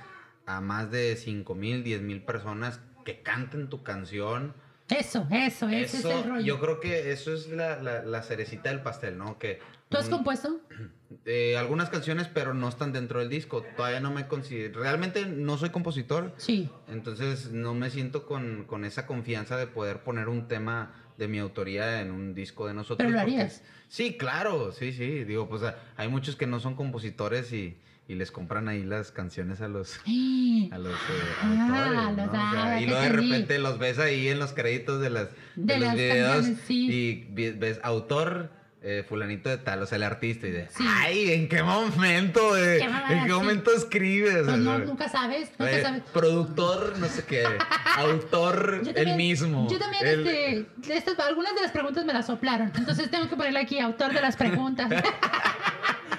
a 0.47 0.61
más 0.61 0.91
de 0.91 1.17
5 1.17 1.55
mil, 1.55 1.83
10 1.85 2.03
mil 2.03 2.23
personas 2.23 2.81
que 3.05 3.23
canten 3.23 3.69
tu 3.69 3.83
canción. 3.83 4.55
Eso, 4.91 5.27
eso, 5.31 5.69
ese 5.69 5.97
Eso, 5.99 6.11
es 6.11 6.17
el 6.25 6.31
rollo. 6.31 6.45
yo 6.45 6.61
creo 6.61 6.79
que 6.81 7.11
eso 7.13 7.33
es 7.33 7.49
la, 7.49 7.81
la- 7.83 8.03
la 8.03 8.23
cerecita 8.23 8.69
del 8.69 8.83
pastel, 8.83 9.17
¿no? 9.17 9.39
Que 9.39 9.59
¿Tú 9.89 9.97
has 9.97 10.07
un- 10.07 10.11
compuesto? 10.13 10.61
eh, 11.25 11.57
algunas 11.57 11.89
canciones, 11.89 12.29
pero 12.33 12.53
no 12.53 12.69
están 12.69 12.93
dentro 12.93 13.21
del 13.21 13.31
disco. 13.31 13.65
Todavía 13.77 14.01
no 14.01 14.11
me 14.13 14.27
considero. 14.29 14.81
Realmente 14.81 15.25
no 15.27 15.57
soy 15.57 15.71
compositor. 15.71 16.35
Sí. 16.37 16.69
Entonces 16.89 17.51
no 17.53 17.73
me 17.75 17.89
siento 17.91 18.27
con, 18.27 18.65
con 18.65 18.85
esa 18.85 19.07
confianza 19.07 19.57
de 19.57 19.67
poder 19.67 20.03
poner 20.03 20.29
un 20.29 20.49
tema 20.49 20.95
de 21.17 21.29
mi 21.29 21.39
autoría 21.39 22.01
en 22.03 22.11
un 22.11 22.35
disco 22.35 22.67
de 22.67 22.75
nosotros. 22.75 22.99
Pero 22.99 23.11
lo 23.11 23.19
porque- 23.19 23.37
harías. 23.37 23.63
Sí, 23.89 24.17
claro, 24.19 24.73
sí, 24.73 24.93
sí. 24.93 25.25
Digo, 25.25 25.49
pues 25.49 25.63
hay 25.97 26.09
muchos 26.09 26.37
que 26.37 26.47
no 26.47 26.61
son 26.61 26.75
compositores 26.75 27.53
y, 27.53 27.79
y 28.07 28.15
les 28.17 28.31
compran 28.31 28.69
ahí 28.69 28.83
las 28.83 29.11
canciones 29.13 29.61
a 29.63 29.69
los, 29.69 29.99
a 29.99 30.79
los 30.79 30.93
eh, 30.93 31.01
Ah, 31.43 32.07
autores, 32.07 32.17
los- 32.17 32.17
¿no? 32.17 32.25
O 32.25 32.53
sea, 32.53 32.81
y 32.81 32.87
luego 32.87 33.01
de 33.03 33.09
repente 33.09 33.59
los 33.59 33.79
ves 33.79 33.99
ahí 33.99 34.29
en 34.29 34.39
los 34.39 34.53
créditos 34.53 35.01
de 35.01 35.11
las 35.11 35.29
De 35.57 35.75
de 35.75 35.79
los 35.81 35.93
videos 35.95 36.47
sí. 36.67 36.87
y 36.91 37.53
ves 37.53 37.81
autor 37.83 38.51
eh, 38.87 39.03
fulanito 39.09 39.49
de 39.49 39.57
tal, 39.57 39.81
o 39.83 39.87
sea, 39.87 39.97
el 39.97 40.03
artista 40.03 40.47
y 40.47 40.51
de, 40.51 40.69
Sí. 40.69 40.85
ay, 40.87 41.33
¿en 41.33 41.49
qué 41.49 41.63
momento? 41.63 42.55
eh? 42.59 42.81
Qué 43.09 43.15
¿En 43.15 43.25
qué 43.25 43.33
momento 43.33 43.71
escribes? 43.75 44.43
Pues 44.45 44.59
no, 44.59 44.79
nunca 44.81 45.09
sabes, 45.09 45.49
nunca 45.59 45.73
Eh, 45.73 45.81
sabes. 45.83 46.03
productor, 46.13 46.99
no 46.99 47.07
sé 47.07 47.25
qué, 47.25 47.45
autor, 47.97 48.83
el 48.95 49.17
mismo. 49.17 49.71
Yo 49.71 49.79
también, 49.79 50.07
el- 50.07 50.27
este, 50.27 50.95
estas, 50.99 51.19
algunas 51.21 51.55
de 51.55 51.63
las 51.63 51.71
preguntas 51.71 52.05
me 52.05 52.13
las 52.13 52.27
soplaron. 52.27 52.71
Entonces 52.77 53.11
tengo 53.11 53.27
que 53.27 53.37
ponerle 53.37 53.61
aquí 53.61 53.79
autor 53.79 54.13
de 54.13 54.21
las 54.21 54.37
preguntas. 54.37 54.91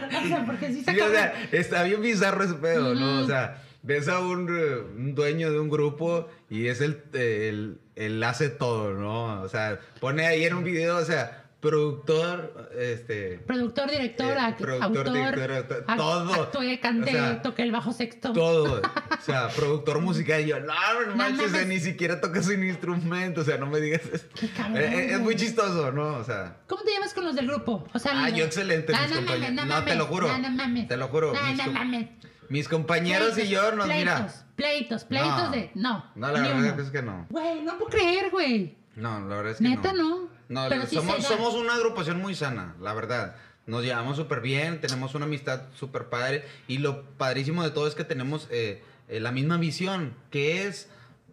o 0.23 0.27
sea, 0.27 0.45
porque 0.45 0.71
sí 0.71 0.83
se 0.83 0.91
Sí, 0.91 0.99
o 0.99 1.09
sea, 1.09 1.33
está 1.51 1.83
bien 1.83 2.01
bizarro 2.01 2.43
ese 2.43 2.55
pedo, 2.55 2.93
¿no? 2.95 3.21
O 3.21 3.27
sea, 3.27 3.61
ves 3.83 4.07
a 4.07 4.19
un, 4.19 4.49
eh, 4.49 4.77
un 4.97 5.15
dueño 5.15 5.51
de 5.51 5.59
un 5.59 5.69
grupo 5.69 6.27
y 6.49 6.67
es 6.67 6.81
el, 6.81 7.03
el, 7.13 7.79
el 7.95 8.23
hace 8.23 8.49
todo, 8.49 8.93
¿no? 8.93 9.41
O 9.41 9.49
sea, 9.49 9.79
pone 9.99 10.25
ahí 10.25 10.43
en 10.43 10.55
un 10.55 10.63
video, 10.63 10.97
o 10.97 11.05
sea, 11.05 11.44
productor, 11.59 12.69
este... 12.77 13.39
Productor, 13.39 13.89
director, 13.89 14.37
Eh, 14.37 14.55
productor, 14.57 14.83
autor, 14.83 15.11
director, 15.13 15.51
autor, 15.51 15.85
ac- 15.87 15.97
todo. 15.97 16.33
Actué, 16.43 16.79
canté, 16.79 17.09
O 17.09 17.13
sea, 17.13 17.41
toqué 17.41 17.63
el 17.63 17.71
bajo 17.71 17.91
sexto. 17.91 18.33
Todo, 18.33 18.81
o 18.81 19.21
sea, 19.21 19.47
productor 19.49 19.99
musical. 20.01 20.41
Y 20.41 20.47
yo, 20.47 20.59
no, 20.59 20.73
no 21.07 21.15
manches, 21.15 21.51
mames. 21.51 21.63
eh, 21.63 21.65
ni 21.67 21.79
siquiera 21.79 22.21
tocas 22.21 22.47
un 22.47 22.63
instrumento, 22.63 23.41
o 23.41 23.43
sea, 23.43 23.57
no 23.57 23.65
me 23.67 23.79
digas 23.79 24.01
eso. 24.11 24.25
Qué 24.35 24.47
cabrón, 24.49 24.77
Eh, 24.77 24.85
eh, 24.85 25.13
es 25.13 25.19
muy 25.19 25.35
chistoso, 25.35 25.91
¿no? 25.91 26.15
O 26.17 26.23
sea, 26.23 26.57
¿Cómo 26.67 26.83
te 26.83 26.91
llevas 26.91 27.13
con 27.13 27.25
los 27.25 27.35
del 27.35 27.47
grupo? 27.47 27.87
O 27.93 27.99
sea, 27.99 28.11
ah, 28.13 28.29
no- 28.29 28.35
yo 28.35 28.45
excelente, 28.45 28.93
mis 28.93 29.09
no 29.09 29.15
compañeros. 29.17 29.55
mames, 29.55 29.65
No, 29.67 29.83
te 29.83 29.95
lo 29.95 30.05
juro. 30.05 30.27
No, 30.27 30.37
no 30.37 30.49
mames. 30.51 30.87
Te 30.87 30.97
lo 30.97 31.07
juro. 31.07 31.33
No, 31.33 31.53
no 31.65 31.71
mames. 31.71 32.09
mis 32.49 32.67
compañeros 32.67 33.37
y 33.39 33.47
yo 33.47 33.71
nos, 33.71 33.85
pleitos, 33.85 33.97
mira. 33.97 34.33
Pleitos, 34.55 35.03
pleitos 35.03 35.51
de. 35.51 35.71
No. 35.73 36.05
No, 36.15 36.31
la 36.31 36.41
verdad 36.41 36.73
uno. 36.75 36.83
es 36.83 36.89
que 36.91 37.01
no. 37.01 37.25
Güey, 37.29 37.61
no 37.63 37.77
puedo 37.77 37.89
creer, 37.89 38.29
güey. 38.29 38.77
No, 38.95 39.19
la 39.27 39.35
verdad 39.35 39.51
es 39.53 39.57
que 39.57 39.63
Neta, 39.63 39.91
no. 39.93 40.03
no. 40.21 40.34
No, 40.49 40.67
Pero 40.69 40.85
sí 40.85 40.95
somos, 40.95 41.23
somos 41.23 41.53
una 41.55 41.75
agrupación 41.75 42.21
muy 42.21 42.35
sana, 42.35 42.75
la 42.79 42.93
verdad. 42.93 43.35
Nos 43.65 43.83
llevamos 43.83 44.17
súper 44.17 44.41
bien, 44.41 44.79
tenemos 44.79 45.15
una 45.15 45.25
amistad 45.25 45.63
súper 45.75 46.05
padre. 46.05 46.45
Y 46.67 46.77
lo 46.77 47.03
padrísimo 47.03 47.63
de 47.63 47.71
todo 47.71 47.87
es 47.87 47.95
que 47.95 48.03
tenemos 48.03 48.47
eh, 48.51 48.83
eh, 49.07 49.19
la 49.19 49.31
misma 49.31 49.57
visión, 49.57 50.13
que 50.29 50.67
es 50.67 50.89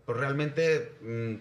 pues, 0.06 0.16
realmente 0.16 0.94
mm, 1.02 1.34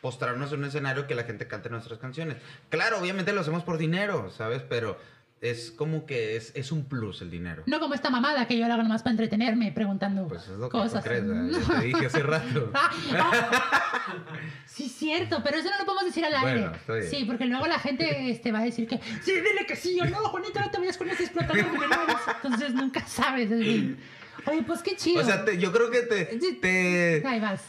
postrarnos 0.00 0.52
en 0.52 0.58
un 0.60 0.64
escenario 0.66 1.06
que 1.06 1.14
la 1.14 1.22
gente 1.22 1.46
cante 1.46 1.70
nuestras 1.70 1.98
canciones. 1.98 2.36
Claro, 2.68 2.98
obviamente 2.98 3.32
lo 3.32 3.40
hacemos 3.40 3.62
por 3.62 3.78
dinero, 3.78 4.30
¿sabes? 4.30 4.62
Pero 4.68 4.98
es 5.40 5.70
como 5.70 6.06
que 6.06 6.36
es, 6.36 6.52
es 6.54 6.72
un 6.72 6.84
plus 6.86 7.20
el 7.20 7.30
dinero. 7.30 7.64
No 7.66 7.78
como 7.80 7.92
esta 7.94 8.08
mamada 8.08 8.46
que 8.46 8.56
yo 8.58 8.66
la 8.66 8.74
hago 8.74 8.82
nomás 8.82 9.02
para 9.02 9.10
entretenerme 9.12 9.72
preguntando 9.72 10.26
Pues 10.26 10.44
es 10.44 10.48
lo 10.58 10.68
que 10.68 10.78
cosas. 10.78 11.04
crees, 11.04 11.22
te 11.68 11.84
dije 11.84 12.06
hace 12.06 12.22
rato. 12.22 12.70
Ah, 12.74 12.90
ah. 13.18 14.20
Sí, 14.66 14.88
cierto, 14.88 15.40
pero 15.44 15.58
eso 15.58 15.70
no 15.70 15.78
lo 15.78 15.84
podemos 15.84 16.04
decir 16.06 16.24
al 16.24 16.34
aire. 16.34 16.70
Bueno. 16.86 17.02
Sí, 17.08 17.24
porque 17.26 17.44
luego 17.46 17.66
la 17.66 17.78
gente 17.78 18.30
este, 18.30 18.52
va 18.52 18.60
a 18.60 18.64
decir 18.64 18.88
que 18.88 18.98
sí, 19.22 19.32
dile 19.32 19.66
que 19.66 19.76
sí 19.76 19.98
o 20.00 20.04
no, 20.06 20.16
Juanita, 20.28 20.60
no 20.60 20.70
te 20.70 20.78
vayas 20.78 20.96
con 20.96 21.08
ese 21.10 21.24
explotador 21.24 21.56
de 21.70 21.78
menores. 21.78 22.16
Entonces 22.42 22.74
nunca 22.74 23.06
sabes. 23.06 23.50
es 23.50 23.58
bien. 23.60 23.98
Oye, 24.46 24.62
pues 24.62 24.82
qué 24.82 24.96
chido. 24.96 25.20
O 25.22 25.24
sea, 25.24 25.44
te- 25.44 25.58
yo 25.58 25.72
creo 25.72 25.90
que 25.90 26.02
te, 26.02 26.24
te, 26.60 27.22
Ahí 27.26 27.40
vas. 27.40 27.62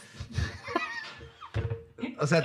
o 2.18 2.26
sea, 2.26 2.42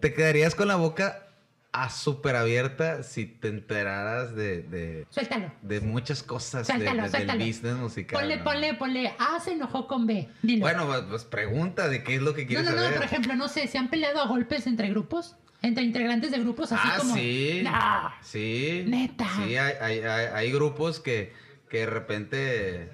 te 0.00 0.14
quedarías 0.14 0.54
con 0.54 0.68
la 0.68 0.76
boca 0.76 1.28
a 1.74 1.88
súper 1.88 2.36
abierta 2.36 3.02
si 3.02 3.24
te 3.24 3.48
enteraras 3.48 4.34
de, 4.34 4.62
de, 4.62 5.06
Suéltalo. 5.08 5.50
de 5.62 5.80
muchas 5.80 6.22
cosas 6.22 6.66
de- 6.66 6.74
Suéltalo, 6.74 7.02
de- 7.04 7.08
suéltalo. 7.08 7.38
del 7.38 7.48
business 7.48 7.74
musical. 7.76 8.20
Ponle, 8.20 8.36
¿no? 8.36 8.44
ponle, 8.44 8.74
ponle. 8.74 9.14
A 9.18 9.40
se 9.40 9.52
enojó 9.52 9.86
con 9.88 10.06
B. 10.06 10.28
Dilo. 10.42 10.60
Bueno, 10.66 10.86
pues, 10.86 11.00
pues 11.08 11.24
pregunta 11.24 11.88
de 11.88 12.02
qué 12.04 12.16
es 12.16 12.22
lo 12.22 12.34
que 12.34 12.42
no, 12.42 12.48
quieres 12.48 12.66
no, 12.66 12.72
no, 12.72 12.82
saber. 12.82 12.96
por 12.96 13.04
ejemplo, 13.04 13.36
no 13.36 13.48
sé, 13.48 13.66
¿se 13.68 13.78
han 13.78 13.88
peleado 13.88 14.20
a 14.20 14.26
golpes 14.26 14.66
entre 14.66 14.90
grupos? 14.90 15.36
Entre 15.62 15.82
integrantes 15.84 16.30
de 16.32 16.40
grupos 16.40 16.72
así 16.72 16.88
ah, 16.92 16.96
como. 16.98 17.14
sí. 17.14 17.60
No. 17.64 18.12
Sí. 18.22 18.84
Neta. 18.86 19.26
Sí, 19.36 19.56
hay, 19.56 19.74
hay, 19.80 19.98
hay, 20.00 20.26
hay 20.34 20.52
grupos 20.52 21.00
que, 21.00 21.32
que 21.70 21.78
de 21.78 21.86
repente. 21.86 22.90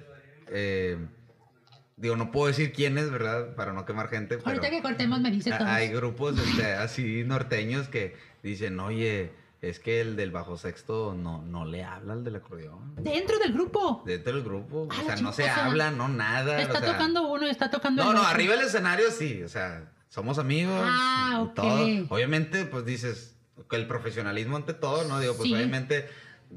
eh, 0.47 0.97
digo, 1.97 2.15
no 2.15 2.31
puedo 2.31 2.47
decir 2.47 2.71
quiénes, 2.71 3.11
¿verdad? 3.11 3.55
Para 3.55 3.73
no 3.73 3.85
quemar 3.85 4.07
gente. 4.07 4.37
Pero 4.37 4.49
Ahorita 4.49 4.69
que 4.69 4.81
cortemos 4.81 5.19
me 5.19 5.31
dice 5.31 5.51
todo. 5.51 5.67
hay 5.67 5.89
grupos 5.89 6.37
este, 6.39 6.73
así 6.73 7.23
norteños 7.25 7.89
que 7.89 8.15
dicen, 8.43 8.79
oye, 8.79 9.31
es 9.61 9.79
que 9.79 9.99
el 10.01 10.15
del 10.15 10.31
bajo 10.31 10.57
sexto 10.57 11.13
no, 11.13 11.41
no 11.41 11.65
le 11.65 11.83
habla 11.83 12.13
al 12.13 12.23
del 12.23 12.35
acordeón. 12.37 12.95
Dentro 12.95 13.37
del 13.39 13.51
grupo. 13.53 14.03
Dentro 14.05 14.33
del 14.33 14.43
grupo. 14.43 14.87
Ah, 14.91 14.95
O 15.01 15.05
sea, 15.05 15.15
no 15.17 15.33
se 15.33 15.49
habla, 15.49 15.91
no 15.91 16.07
nada. 16.07 16.61
Está 16.61 16.77
o 16.77 16.81
sea, 16.81 16.91
tocando 16.93 17.27
uno 17.29 17.45
y 17.45 17.49
está 17.49 17.69
tocando 17.69 18.03
No, 18.03 18.11
el 18.11 18.15
no, 18.15 18.21
otro. 18.21 18.33
arriba 18.33 18.55
del 18.55 18.65
escenario 18.65 19.11
sí, 19.11 19.43
o 19.43 19.49
sea, 19.49 19.91
somos 20.07 20.39
amigos. 20.39 20.79
Ah, 20.81 21.39
y 21.39 21.43
ok. 21.43 21.53
todo. 21.55 21.85
Obviamente, 22.15 22.65
pues 22.65 22.85
dices, 22.85 23.35
que 23.69 23.75
el 23.75 23.87
profesionalismo 23.87 24.55
ante 24.55 24.73
todo, 24.73 25.03
¿no? 25.05 25.19
Digo, 25.19 25.35
pues 25.35 25.49
Sí. 25.49 25.53
obviamente, 25.55 26.07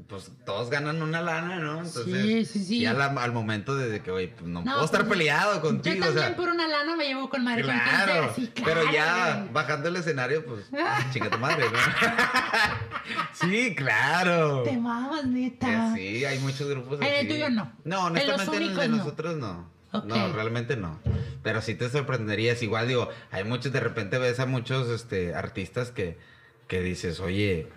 pues 0.07 0.31
todos 0.43 0.69
ganan 0.71 1.01
una 1.03 1.21
lana, 1.21 1.57
¿no? 1.59 1.77
Entonces, 1.83 2.05
Sí, 2.23 2.45
sí, 2.45 2.63
sí. 2.65 2.77
y 2.79 2.85
al, 2.87 2.99
al 2.99 3.31
momento 3.31 3.75
de 3.75 4.01
que, 4.01 4.09
oye, 4.09 4.29
pues 4.29 4.47
no, 4.49 4.61
No, 4.63 4.71
puedo 4.71 4.85
estar 4.85 5.01
pues, 5.05 5.11
peleado 5.19 5.55
Yo 5.55 5.61
contigo, 5.61 5.97
o 5.97 6.05
también 6.07 6.27
sea. 6.27 6.35
por 6.35 6.49
una 6.49 6.67
lana 6.67 6.95
me 6.95 7.05
llevo 7.05 7.29
con 7.29 7.43
madre 7.43 7.61
con. 7.63 7.73
Claro, 7.79 8.33
Sí, 8.35 8.47
claro, 8.55 8.81
pero 8.81 8.91
ya 8.91 9.35
güey. 9.37 9.53
bajando 9.53 9.89
el 9.89 9.95
escenario, 9.97 10.45
pues, 10.45 10.65
chinga 11.13 11.29
tu 11.29 11.37
madre, 11.37 11.65
¿no? 11.71 11.77
sí, 13.33 13.75
claro. 13.75 14.63
Te 14.63 14.77
mamas, 14.77 15.25
neta. 15.25 15.93
sí, 15.95 16.25
hay 16.25 16.39
muchos 16.39 16.67
grupos 16.69 16.99
En 17.01 17.07
el 17.07 17.15
así. 17.19 17.27
tuyo 17.27 17.49
no. 17.49 17.71
No, 17.83 18.07
En 18.07 18.13
los 18.27 18.39
honestamente 18.39 18.57
en 18.57 18.63
el 18.63 18.69
de 18.69 18.75
únicos 18.75 18.89
no. 18.89 18.97
nosotros 18.97 19.35
no. 19.37 19.73
No, 20.05 20.33
realmente 20.33 20.75
no. 20.75 20.99
Pero 21.43 21.61
sí 21.61 21.75
te 21.75 21.87
sorprenderías. 21.87 22.63
Igual 22.63 22.87
digo, 22.87 23.09
hay 23.29 23.43
muchos, 23.43 23.71
de 23.71 23.79
repente 23.79 24.17
ves 24.17 24.39
a 24.39 24.47
muchos 24.47 24.89
este, 24.89 25.35
artistas 25.35 25.91
que, 25.91 26.17
que 26.67 26.81
dices, 26.81 27.19
oye, 27.19 27.67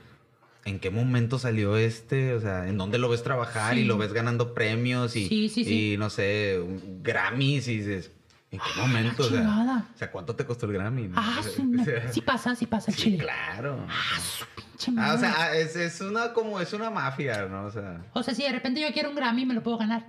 ¿en 0.66 0.78
qué 0.80 0.90
momento 0.90 1.38
salió 1.38 1.76
este? 1.78 2.34
O 2.34 2.40
sea, 2.40 2.68
¿en 2.68 2.76
dónde 2.76 2.98
lo 2.98 3.08
ves 3.08 3.22
trabajar? 3.22 3.74
Sí. 3.74 3.80
Y 3.80 3.84
lo 3.84 3.96
ves 3.96 4.12
ganando 4.12 4.52
premios 4.52 5.16
y, 5.16 5.26
Sí, 5.28 5.48
sí, 5.48 5.64
sí. 5.64 5.92
y 5.92 5.96
no 5.96 6.10
sé, 6.10 6.60
Grammys 7.02 7.66
y 7.68 7.78
dices, 7.78 8.10
¿en 8.50 8.58
qué 8.60 8.80
momento? 8.80 9.22
O 9.24 9.28
sea, 9.30 9.86
o 9.94 9.98
sea, 9.98 10.10
¿cuánto 10.10 10.36
te 10.36 10.44
costó 10.44 10.66
el 10.66 10.72
Grammy? 10.74 11.10
Ah, 11.16 11.40
O 11.40 11.42
sea, 11.84 12.12
sí, 12.12 12.20
pasa, 12.20 12.54
sí 12.54 12.66
pasa 12.66 12.90
el 12.90 12.96
sí, 12.96 13.02
chile. 13.04 13.18
claro. 13.18 13.86
Ah, 13.88 14.20
su 14.20 14.44
pinche 14.54 14.90
Ah, 14.90 15.14
o 15.14 15.16
madre. 15.16 15.18
sea, 15.20 15.56
es, 15.56 15.76
es 15.76 16.00
una 16.02 16.32
como 16.34 16.60
es 16.60 16.72
una 16.72 16.90
mafia, 16.90 17.46
¿no? 17.46 17.64
O 17.66 17.70
sea, 17.70 18.04
O 18.12 18.22
sea, 18.22 18.34
si 18.34 18.42
de 18.42 18.52
repente 18.52 18.80
yo 18.80 18.88
quiero 18.92 19.08
un 19.10 19.16
Grammy, 19.16 19.46
me 19.46 19.54
lo 19.54 19.62
puedo 19.62 19.78
ganar. 19.78 20.06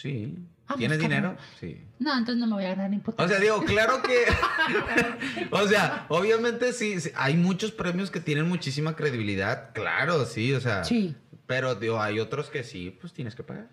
Sí. 0.00 0.34
Ah, 0.68 0.74
pues, 0.74 0.78
¿Tienes 0.80 0.98
dinero? 0.98 1.36
Sí. 1.58 1.80
No, 1.98 2.12
entonces 2.12 2.36
no 2.36 2.46
me 2.46 2.54
voy 2.54 2.64
a 2.64 2.70
ganar 2.70 2.90
ni 2.90 2.98
puta. 2.98 3.24
O 3.24 3.28
sea, 3.28 3.38
digo, 3.38 3.64
claro 3.64 4.02
que. 4.02 4.24
o 5.50 5.66
sea, 5.66 6.04
obviamente 6.08 6.72
sí, 6.74 7.00
sí, 7.00 7.10
hay 7.14 7.36
muchos 7.36 7.72
premios 7.72 8.10
que 8.10 8.20
tienen 8.20 8.46
muchísima 8.46 8.94
credibilidad. 8.94 9.72
Claro, 9.72 10.26
sí, 10.26 10.52
o 10.52 10.60
sea. 10.60 10.84
Sí. 10.84 11.16
Pero, 11.46 11.74
digo, 11.74 12.00
hay 12.00 12.20
otros 12.20 12.50
que 12.50 12.62
sí, 12.64 12.96
pues 13.00 13.14
tienes 13.14 13.34
que 13.34 13.42
pagar. 13.42 13.68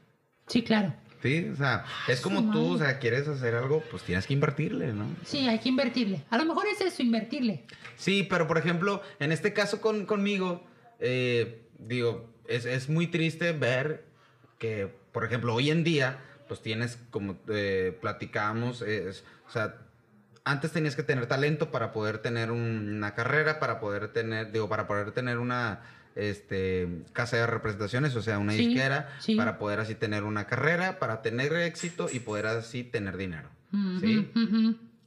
Sí, 0.48 0.64
claro. 0.64 0.94
Sí, 1.22 1.50
o 1.52 1.56
sea, 1.56 1.86
es 2.08 2.22
como 2.22 2.52
tú, 2.52 2.76
o 2.76 2.78
sea, 2.78 3.00
quieres 3.00 3.28
hacer 3.28 3.56
algo, 3.56 3.84
pues 3.90 4.04
tienes 4.04 4.28
que 4.28 4.34
invertirle, 4.34 4.94
¿no? 4.94 5.08
Sí, 5.26 5.48
hay 5.48 5.60
que 5.60 5.70
invertirle. 5.70 6.24
A 6.30 6.38
lo 6.38 6.46
mejor 6.46 6.66
es 6.68 6.80
eso, 6.82 7.02
invertirle. 7.02 7.64
Sí, 7.98 8.28
pero 8.30 8.48
por 8.48 8.58
ejemplo, 8.58 9.02
en 9.20 9.32
este 9.32 9.52
caso 9.52 9.82
con, 9.82 10.06
conmigo, 10.06 10.64
eh, 11.00 11.64
digo, 11.80 12.30
es, 12.48 12.66
es 12.66 12.90
muy 12.90 13.08
triste 13.08 13.54
ver 13.54 14.06
que, 14.60 14.94
por 15.16 15.24
ejemplo, 15.24 15.54
hoy 15.56 15.72
en 15.72 15.86
día, 15.86 16.18
pues 16.50 16.62
tienes, 16.62 17.00
como 17.10 17.38
eh, 17.48 17.98
platicábamos, 18.02 18.82
es- 18.82 19.24
o 19.48 19.50
sea, 19.52 19.78
antes 20.44 20.74
tenías 20.74 20.96
que 20.98 21.04
tener 21.04 21.26
talento 21.26 21.72
para 21.72 21.94
poder 21.94 22.18
tener 22.18 22.52
un- 22.52 22.96
una 22.98 23.16
carrera, 23.16 23.58
para 23.60 23.80
poder 23.80 24.10
tener, 24.10 24.52
digo, 24.52 24.68
para 24.68 24.88
poder 24.88 25.12
tener 25.14 25.38
una 25.40 25.80
este, 26.18 26.88
casa 27.14 27.36
de 27.38 27.46
representaciones, 27.48 28.16
o 28.16 28.22
sea, 28.22 28.40
una 28.40 28.54
Sí, 28.54 28.68
disquera, 28.68 29.10
sí. 29.20 29.36
para 29.36 29.58
poder 29.58 29.80
así 29.82 29.96
tener 29.96 30.24
una 30.24 30.48
carrera, 30.48 30.98
para 31.00 31.22
tener 31.22 31.52
éxito 31.54 32.08
y 32.12 32.20
poder 32.20 32.46
así 32.48 32.84
tener 32.86 33.18
dinero. 33.18 33.50
¿Sí? 34.00 34.32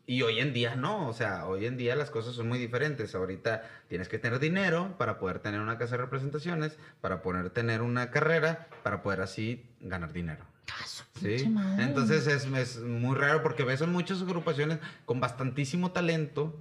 Y 0.09 0.23
hoy 0.23 0.41
en 0.41 0.55
día 0.55 0.75
no, 0.75 1.07
o 1.07 1.13
sea, 1.13 1.45
hoy 1.45 1.67
en 1.67 1.77
día 1.77 1.95
las 1.95 2.09
cosas 2.09 2.35
son 2.35 2.49
muy 2.49 2.59
diferentes. 2.59 3.15
Ahorita 3.15 3.63
tienes 3.89 4.09
que 4.09 4.19
tener 4.19 4.39
dinero 4.39 4.95
para 4.97 5.19
poder 5.19 5.41
tener 5.41 5.61
una 5.61 5.77
casa 5.77 5.99
de 5.99 6.03
representaciones, 6.05 6.79
para 7.03 7.21
poder 7.21 7.51
tener 7.51 7.83
una 7.83 8.11
carrera, 8.11 8.69
para 8.83 9.03
poder 9.03 9.21
así 9.21 9.67
ganar 9.83 10.15
dinero. 10.15 10.47
Ah, 10.73 10.87
¿Sí? 11.21 11.55
Entonces 11.79 12.27
es, 12.27 12.47
es 12.47 12.79
muy 12.79 13.19
raro 13.19 13.43
porque 13.43 13.65
ves 13.65 13.83
en 13.83 13.93
muchas 13.93 14.23
agrupaciones 14.23 14.79
con 15.05 15.21
bastantísimo 15.21 15.91
talento, 15.91 16.59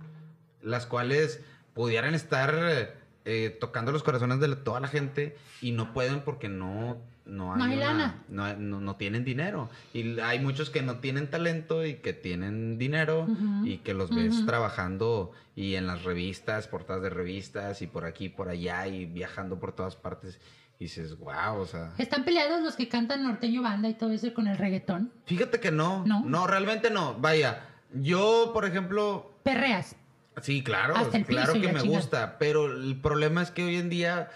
las 0.62 0.86
cuales 0.86 1.40
pudieran 1.74 2.16
estar 2.16 2.98
eh, 3.24 3.58
tocando 3.62 3.94
los 3.94 4.04
corazones 4.04 4.42
de 4.42 4.54
toda 4.58 4.82
la 4.82 4.90
gente 4.90 5.38
y 5.62 5.72
no 5.72 5.94
pueden 5.94 6.20
porque 6.20 6.50
no, 6.50 6.98
no 7.28 7.54
hay, 7.54 7.60
No 7.60 7.66
hay 7.66 7.78
una- 7.78 7.86
lana. 7.86 8.24
no, 8.30 8.44
hay- 8.46 8.56
no- 8.58 8.80
no 8.82 8.96
tienen 8.96 9.24
dinero. 9.24 9.70
Y 9.94 10.20
hay 10.20 10.40
muchos 10.40 10.70
que 10.70 10.82
no 10.82 11.00
tienen 11.00 11.30
talento 11.30 11.86
y 11.86 11.96
que 11.96 12.14
tienen 12.14 12.78
dinero 12.78 13.28
y 13.64 13.78
que 13.80 13.94
los 13.94 14.10
ves 14.10 14.46
trabajando 14.46 15.32
y 15.56 15.76
en 15.76 15.88
las 15.88 16.04
revistas, 16.04 16.68
portadas 16.68 17.04
de 17.04 17.10
revistas 17.10 17.82
y 17.82 17.88
por 17.88 18.06
aquí, 18.06 18.30
por 18.30 18.50
allá 18.50 18.88
y 18.88 19.06
viajando 19.06 19.60
por 19.60 19.74
todas 19.74 19.96
partes. 19.96 20.40
Y 20.80 20.84
dices, 20.86 21.18
wow, 21.18 21.58
o 21.60 21.66
sea... 21.66 21.94
¿Están 21.98 22.24
peleados 22.24 22.62
los 22.62 22.76
que 22.76 22.88
cantan 22.88 23.24
norteño 23.24 23.64
banda 23.64 23.90
y 23.90 23.96
todo 23.96 24.12
eso 24.12 24.32
con 24.34 24.48
el 24.48 24.58
reggaetón? 24.58 25.12
Fíjate 25.26 25.60
que 25.60 25.72
no, 25.72 26.06
¿No? 26.06 26.24
no, 26.24 26.46
realmente 26.46 26.92
no. 26.92 27.16
Vaya, 27.16 27.66
yo, 27.94 28.52
por 28.54 28.64
ejemplo, 28.66 29.32
Perreas. 29.44 29.96
Sí, 30.44 30.64
claro, 30.64 30.96
Hasta 30.96 31.18
el 31.18 31.26
claro 31.26 31.54
que 31.54 31.60
me 31.60 31.66
chingada. 31.80 31.88
gusta, 31.88 32.38
pero 32.38 32.68
el 32.72 32.96
problema 33.02 33.42
es 33.42 33.50
que 33.50 33.64
hoy 33.64 33.78
en 33.78 33.90
día, 33.90 34.30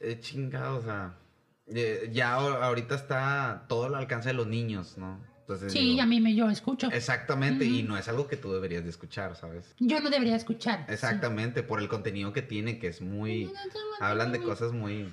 eh, 0.00 0.18
chingado, 0.20 0.76
o 0.76 0.82
sea, 0.82 1.14
eh, 1.68 2.10
ya 2.12 2.34
ahorita 2.34 2.94
está 2.94 3.64
todo 3.68 3.86
al 3.86 3.94
alcance 3.94 4.28
de 4.28 4.34
los 4.34 4.46
niños, 4.46 4.96
¿no? 4.98 5.18
Entonces, 5.40 5.72
Sí, 5.72 5.78
digo, 5.78 6.02
a 6.02 6.06
mí 6.06 6.20
me 6.20 6.34
yo 6.34 6.50
escucho. 6.50 6.88
Exactamente, 6.90 7.64
y 7.64 7.84
no 7.84 7.96
es 7.96 8.08
algo 8.08 8.26
que 8.26 8.36
tú 8.36 8.52
deberías 8.52 8.82
de 8.82 8.90
escuchar, 8.90 9.36
¿sabes? 9.36 9.74
Yo 9.78 10.00
no 10.00 10.10
debería 10.10 10.34
escuchar. 10.34 10.84
sí. 10.88 10.94
Exactamente, 10.94 11.62
por 11.62 11.80
el 11.80 11.86
contenido 11.88 12.32
que 12.32 12.42
tiene, 12.42 12.80
que 12.80 12.88
es 12.88 13.00
muy... 13.00 13.52
Hablan 14.00 14.32
de 14.32 14.42
cosas 14.42 14.72
muy 14.72 15.08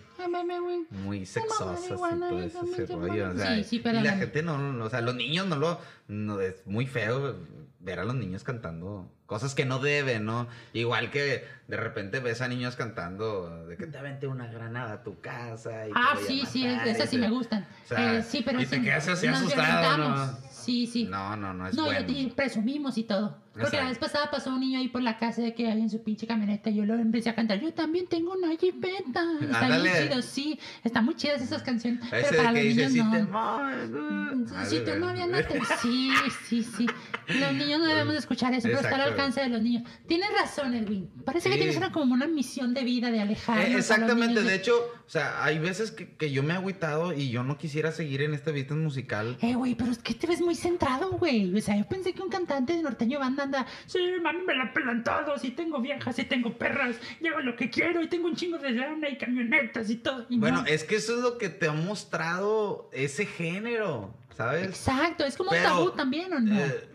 muy 0.90 1.26
sexosas 1.26 1.86
y 1.86 1.90
todo 1.90 2.42
ese, 2.42 2.86
rollo. 2.88 3.30
O 3.32 3.38
sea, 3.38 3.56
Sí, 3.58 3.64
sí, 3.64 3.80
pero 3.80 4.00
y 4.00 4.04
la 4.04 4.12
la- 4.12 4.18
gente 4.18 4.42
no, 4.42 4.58
no, 4.58 4.86
o 4.86 4.90
sea, 4.90 5.02
los 5.02 5.16
niños 5.16 5.46
no 5.48 5.56
lo, 5.58 5.80
no, 6.08 6.42
es 6.42 6.66
muy 6.66 6.88
feo 6.88 7.38
ver 7.84 8.00
a 8.00 8.06
los 8.06 8.16
niños 8.16 8.44
cantando 8.44 9.12
cosas 9.26 9.56
que 9.56 9.66
no 9.66 9.80
deben, 9.80 10.26
¿no? 10.26 10.48
Igual 10.74 11.12
que 11.12 11.46
de 11.68 11.78
repente 11.78 12.20
ves 12.20 12.42
a 12.42 12.48
niños 12.48 12.76
cantando 12.76 13.66
de 13.68 13.76
que 13.78 13.88
te 13.88 13.98
avente 13.98 14.28
una 14.28 14.48
granada 14.48 14.94
a 14.94 15.04
tu 15.04 15.20
casa. 15.20 15.88
Y 15.88 15.92
Ah, 15.94 16.16
sí, 16.26 16.46
sí, 16.46 16.66
matar", 16.66 16.88
esas 16.88 17.10
sí 17.10 17.18
me 17.18 17.30
gustan. 17.30 17.66
o 17.84 17.88
sea, 17.88 18.16
Eh, 18.20 18.24
sí, 18.24 18.42
pero 18.46 18.62
y 18.62 18.66
te 18.66 18.82
quedas 18.82 19.08
así 19.10 19.28
asustado, 19.28 19.98
¿no? 19.98 20.38
Sí, 20.64 20.88
sí. 20.88 21.06
No, 21.06 21.36
no, 21.36 21.54
no 21.54 21.68
es 21.68 21.76
No, 21.76 21.86
bueno. 21.86 22.06
y 22.10 22.28
presumimos 22.28 22.98
y 22.98 23.04
todo. 23.04 23.42
Porque 23.54 23.78
la 23.78 23.84
Exacto. 23.84 23.90
vez 23.90 23.98
pasada 24.00 24.32
pasó 24.32 24.50
un 24.50 24.62
niño 24.62 24.80
ahí 24.80 24.88
por 24.88 25.04
la 25.04 25.20
casa 25.20 25.44
de 25.44 25.54
que 25.54 25.68
hay 25.70 25.80
en 25.80 25.88
su 25.90 26.02
pinche 26.04 26.26
camioneta 26.26 26.72
y 26.72 26.76
yo 26.76 26.86
lo 26.86 26.96
empecé 26.96 27.30
a 27.30 27.36
cantar. 27.36 27.60
Yo 27.62 27.72
también 27.72 28.08
tengo 28.08 28.34
una 28.34 28.50
jipeta. 28.58 29.24
Está 29.40 29.60
Ándale. 29.66 29.92
bien 29.92 30.08
chido, 30.10 30.22
sí. 30.24 30.60
Están 30.84 31.06
muy 31.06 31.14
chidas 31.16 31.40
esas 31.40 31.62
canciones. 31.62 32.02
Ese 32.06 32.12
pero 32.12 32.32
de 32.32 32.38
para 32.38 32.54
que 32.54 32.64
los 32.64 32.76
dice, 32.78 32.90
niños 32.90 32.92
si 32.94 33.00
no. 33.00 33.12
te 33.12 34.54
uh". 34.54 34.66
Si 34.66 34.80
tu 34.80 34.96
novia 35.00 35.28
no 35.28 35.38
te... 35.38 35.62
Sí, 35.82 36.10
sí, 36.48 36.64
sí. 36.64 36.88
Los 37.28 37.54
niños 37.54 37.80
no 37.80 37.86
debemos 37.86 38.14
de 38.14 38.20
escuchar 38.20 38.54
eso, 38.56 38.64
pero 38.68 38.78
está 38.80 38.90
al 38.90 38.94
Exacto. 39.02 39.12
alcance 39.22 39.42
de 39.42 39.50
los 39.50 39.62
niños. 39.62 39.84
Tienes 40.08 40.30
razón, 40.34 40.74
Edwin. 40.74 41.10
Parece 41.24 41.50
que 41.50 41.54
Sí. 41.56 41.60
tienes 41.60 41.78
una, 41.78 41.92
como 41.92 42.14
una 42.16 42.26
misión 42.28 42.74
de 42.74 42.84
vida 42.84 43.12
de 43.12 43.22
alejarnos. 43.22 43.66
Eh, 43.68 43.78
exactamente, 43.78 44.28
niños 44.42 44.46
de 44.46 44.56
hecho, 44.56 44.74
o 45.06 45.10
sea, 45.10 45.44
hay 45.44 45.60
veces 45.60 45.92
que, 45.92 46.16
que 46.16 46.32
yo 46.32 46.42
me 46.42 46.54
he 46.54 46.58
agüitado 46.58 47.14
y 47.14 47.30
yo 47.30 47.44
no 47.44 47.58
quisiera 47.60 47.92
seguir 47.92 48.24
en 48.24 48.34
este 48.34 48.52
business 48.52 48.80
musical. 48.80 49.38
Eh, 49.42 49.54
güey, 49.54 49.76
pero 49.76 49.92
es 49.92 50.00
que 50.00 50.16
te 50.16 50.26
ves 50.28 50.42
muy 50.42 50.53
centrado, 50.56 51.12
güey. 51.12 51.56
O 51.58 51.62
sea, 51.62 51.78
yo 51.78 51.86
pensé 51.86 52.14
que 52.14 52.22
un 52.22 52.30
cantante 52.30 52.74
de 52.76 52.82
norteño 52.84 53.20
banda 53.20 53.44
anda... 53.44 53.66
Sí, 53.86 54.00
mami, 54.22 54.42
me 54.46 54.56
la 54.56 54.74
pelan 54.74 55.04
todos. 55.04 55.44
Y 55.44 55.52
tengo 55.52 55.80
viejas, 55.82 56.18
y 56.20 56.24
tengo 56.26 56.54
perras. 56.58 56.96
Y 57.22 57.28
hago 57.28 57.40
lo 57.42 57.56
que 57.56 57.70
quiero. 57.70 58.02
Y 58.02 58.08
tengo 58.08 58.28
un 58.28 58.36
chingo 58.36 58.58
de 58.58 58.72
lana 58.72 59.10
y 59.10 59.18
camionetas 59.18 59.90
y 59.90 59.96
todo. 59.98 60.26
Y 60.30 60.40
Bueno, 60.40 60.62
no. 60.62 60.68
es 60.68 60.84
que 60.84 60.96
eso 60.96 61.16
es 61.16 61.22
lo 61.22 61.38
que 61.38 61.50
te 61.50 61.68
ha 61.68 61.74
mostrado 61.74 62.90
ese 62.94 63.26
género, 63.26 64.14
¿sabes? 64.36 64.68
Exacto, 64.68 65.26
es 65.26 65.36
como 65.38 65.50
Pero, 65.52 65.70
un 65.70 65.78
tabú 65.78 65.92
también, 65.92 66.34
¿o 66.34 66.40
no? 66.40 66.60
Eh, 66.60 66.90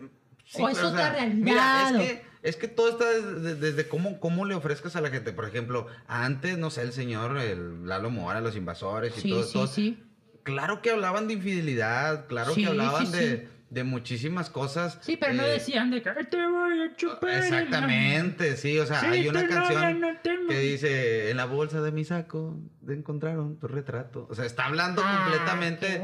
sí, 0.45 0.61
O 0.61 0.69
es 0.69 0.77
pero, 0.77 0.89
otra 0.89 1.11
realidad, 1.13 1.35
Mira, 1.43 1.89
es 1.89 1.97
que, 2.07 2.25
es 2.41 2.55
que 2.55 2.67
todo 2.67 2.89
está 2.89 3.05
desde, 3.09 3.55
desde 3.55 3.87
cómo, 3.87 4.19
cómo 4.19 4.45
le 4.45 4.55
ofrezcas 4.55 4.95
a 4.95 5.01
la 5.01 5.09
gente. 5.09 5.33
Por 5.33 5.45
ejemplo, 5.45 5.87
antes, 6.07 6.57
no 6.57 6.69
sé, 6.69 6.81
el 6.83 6.93
señor, 6.93 7.37
el 7.37 7.87
Lalo 7.87 8.09
Mora, 8.09 8.39
los 8.41 8.55
invasores 8.55 9.17
y 9.17 9.21
sí, 9.21 9.29
todo, 9.29 9.43
sí, 9.43 9.53
todo- 9.53 9.67
sí. 9.67 10.03
Claro 10.49 10.81
que 10.81 10.91
hablaban 10.91 11.27
de 11.27 11.33
infidelidad, 11.35 12.27
claro 12.27 12.53
Sí, 12.53 12.61
que 12.63 12.67
hablaban 12.69 13.07
sí, 13.07 13.17
de, 13.17 13.37
sí. 13.37 13.47
de 13.69 13.83
muchísimas 13.83 14.49
cosas. 14.49 14.97
Sí, 15.01 15.15
pero 15.17 15.33
no 15.33 15.43
eh, 15.43 15.49
decían 15.51 15.91
de 15.91 16.01
que... 16.01 16.09
Te 16.25 16.47
voy 16.47 16.81
a 16.81 16.95
chupar. 16.95 17.29
Exactamente, 17.29 18.57
sí, 18.57 18.77
o 18.79 18.85
sea, 18.85 19.01
hay 19.01 19.27
una 19.27 19.47
canción 19.47 20.01
no 20.01 20.07
que 20.47 20.59
dice, 20.59 21.29
en 21.29 21.37
la 21.37 21.45
bolsa 21.45 21.79
de 21.81 21.91
mi 21.91 22.03
saco 22.05 22.57
encontraron 22.87 23.59
tu 23.59 23.67
retrato. 23.67 24.25
O 24.31 24.33
sea, 24.35 24.45
está 24.45 24.65
hablando 24.65 25.03
Ah, 25.05 25.21
completamente 25.23 26.01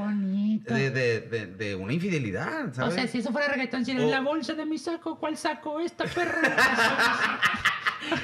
de, 0.67 0.91
de, 0.91 1.47
de, 1.47 1.75
una 1.75 1.93
infidelidad, 1.93 2.69
O 2.69 2.73
¿sabes? 2.75 2.93
sea, 2.93 3.07
si 3.07 3.17
eso 3.19 3.31
fuera 3.31 3.47
reggaetón, 3.47 3.83
si 3.85 3.91
O- 3.97 3.99
en 3.99 4.11
la 4.11 4.19
bolsa 4.21 4.53
de 4.53 4.65
mi 4.67 4.77
saco, 4.77 5.17
¿cuál 5.19 5.35
saco? 5.35 5.79
Esta 5.79 6.05
perra. 6.05 6.55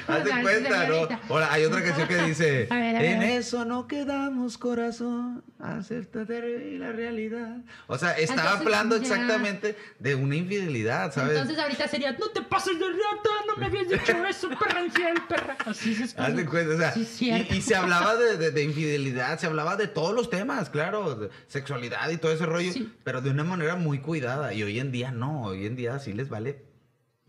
Haz 0.07 0.23
de 0.23 0.29
O 0.29 0.33
sea, 0.33 0.41
cuenta, 0.41 0.87
¿no? 0.87 1.07
Ahora, 1.29 1.51
hay 1.53 1.65
otra 1.65 1.83
canción 1.83 2.07
que 2.07 2.17
dice, 2.23 2.67
A 2.71 2.75
ver, 2.75 2.95
a 2.95 2.99
ver, 3.01 3.11
en 3.13 3.21
eso 3.23 3.65
no 3.65 3.87
quedamos 3.87 4.57
corazón, 4.57 5.43
acéptate 5.59 6.77
la 6.77 6.91
realidad. 6.91 7.57
O 7.87 7.97
sea, 7.97 8.11
estaba 8.17 8.41
Entonces, 8.51 8.65
hablando 8.67 8.97
ya. 8.97 9.01
exactamente 9.01 9.75
de 9.99 10.15
una 10.15 10.35
infidelidad, 10.35 11.11
¿sabes? 11.13 11.31
Entonces 11.33 11.57
ahorita 11.59 11.87
sería, 11.87 12.11
no 12.13 12.27
te 12.29 12.41
pases 12.41 12.77
de 12.79 12.85
rata, 12.85 13.29
no 13.47 13.57
me 13.57 13.65
habías 13.65 13.89
dicho 13.89 14.25
eso, 14.27 14.49
perra 14.49 14.83
infiel, 14.83 15.15
perra. 15.27 15.57
Así 15.65 15.95
se 15.95 16.03
escucha. 16.05 16.25
Haz 16.27 16.35
de 16.35 16.45
cuenta, 16.45 16.73
o 16.75 16.77
sea, 16.77 16.91
Sí, 16.93 17.29
y, 17.31 17.55
y 17.55 17.61
se 17.61 17.75
hablaba 17.75 18.15
de, 18.15 18.37
de- 18.37 18.51
de 18.51 18.63
infidelidad, 18.71 19.39
se 19.39 19.47
hablaba 19.47 19.75
de 19.75 19.87
todos 19.87 20.13
los 20.13 20.29
temas, 20.29 20.69
claro, 20.69 21.15
de 21.15 21.29
sexualidad 21.47 22.09
y 22.09 22.17
todo 22.17 22.31
ese 22.31 22.45
rollo, 22.45 22.71
Sí. 22.71 22.91
pero 23.03 23.21
de 23.21 23.29
una 23.29 23.43
manera 23.43 23.75
muy 23.75 23.99
cuidada. 23.99 24.53
Y 24.53 24.63
hoy 24.63 24.79
en 24.79 24.91
día 24.91 25.11
no, 25.11 25.43
hoy 25.43 25.65
en 25.65 25.75
día 25.75 25.99
sí 25.99 26.13
les 26.13 26.29
vale. 26.29 26.70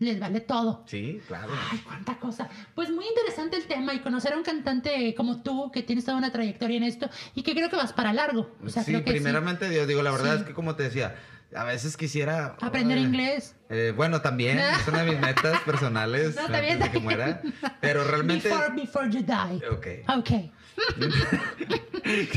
Les 0.03 0.19
vale 0.19 0.41
todo. 0.41 0.83
Sí, 0.85 1.21
claro. 1.27 1.53
Ay, 1.71 1.79
cuánta 1.85 2.17
cosa. 2.19 2.49
Pues 2.75 2.89
muy 2.91 3.05
interesante 3.07 3.55
el 3.57 3.65
tema 3.65 3.93
y 3.93 3.99
conocer 3.99 4.33
a 4.33 4.37
un 4.37 4.43
cantante 4.43 5.13
como 5.15 5.41
tú, 5.41 5.71
que 5.71 5.81
tienes 5.81 6.03
toda 6.03 6.17
una 6.17 6.31
trayectoria 6.31 6.75
en 6.77 6.83
esto 6.83 7.09
y 7.35 7.43
que 7.43 7.53
creo 7.53 7.69
que 7.69 7.75
vas 7.77 7.93
para 7.93 8.11
largo. 8.11 8.51
O 8.65 8.69
sea, 8.69 8.83
sí, 8.83 8.91
creo 8.91 9.05
que 9.05 9.11
primeramente 9.11 9.69
Dios, 9.69 9.87
digo, 9.87 10.01
la 10.01 10.11
verdad 10.11 10.33
Sí. 10.35 10.41
es 10.41 10.47
que 10.47 10.53
como 10.53 10.75
te 10.75 10.83
decía, 10.83 11.15
a 11.55 11.63
veces 11.63 11.95
quisiera... 11.95 12.57
Aprender 12.61 12.97
ay, 12.97 13.03
inglés. 13.05 13.55
eh, 13.69 13.93
bueno, 13.95 14.21
también, 14.21 14.59
es 14.81 14.87
una 14.87 15.03
de 15.03 15.11
mis 15.11 15.19
metas 15.21 15.59
personales 15.61 16.35
No, 16.35 16.47
bien, 16.49 16.55
antes 16.73 16.79
de 16.79 16.91
que 16.91 16.99
muera, 16.99 17.41
pero 17.79 18.03
realmente... 18.03 18.49
Before, 18.49 18.69
before 18.75 19.09
you 19.09 19.21
die. 19.23 19.65
Ok. 19.69 19.87
Ok. 20.17 20.51
¿Qué, 22.03 22.27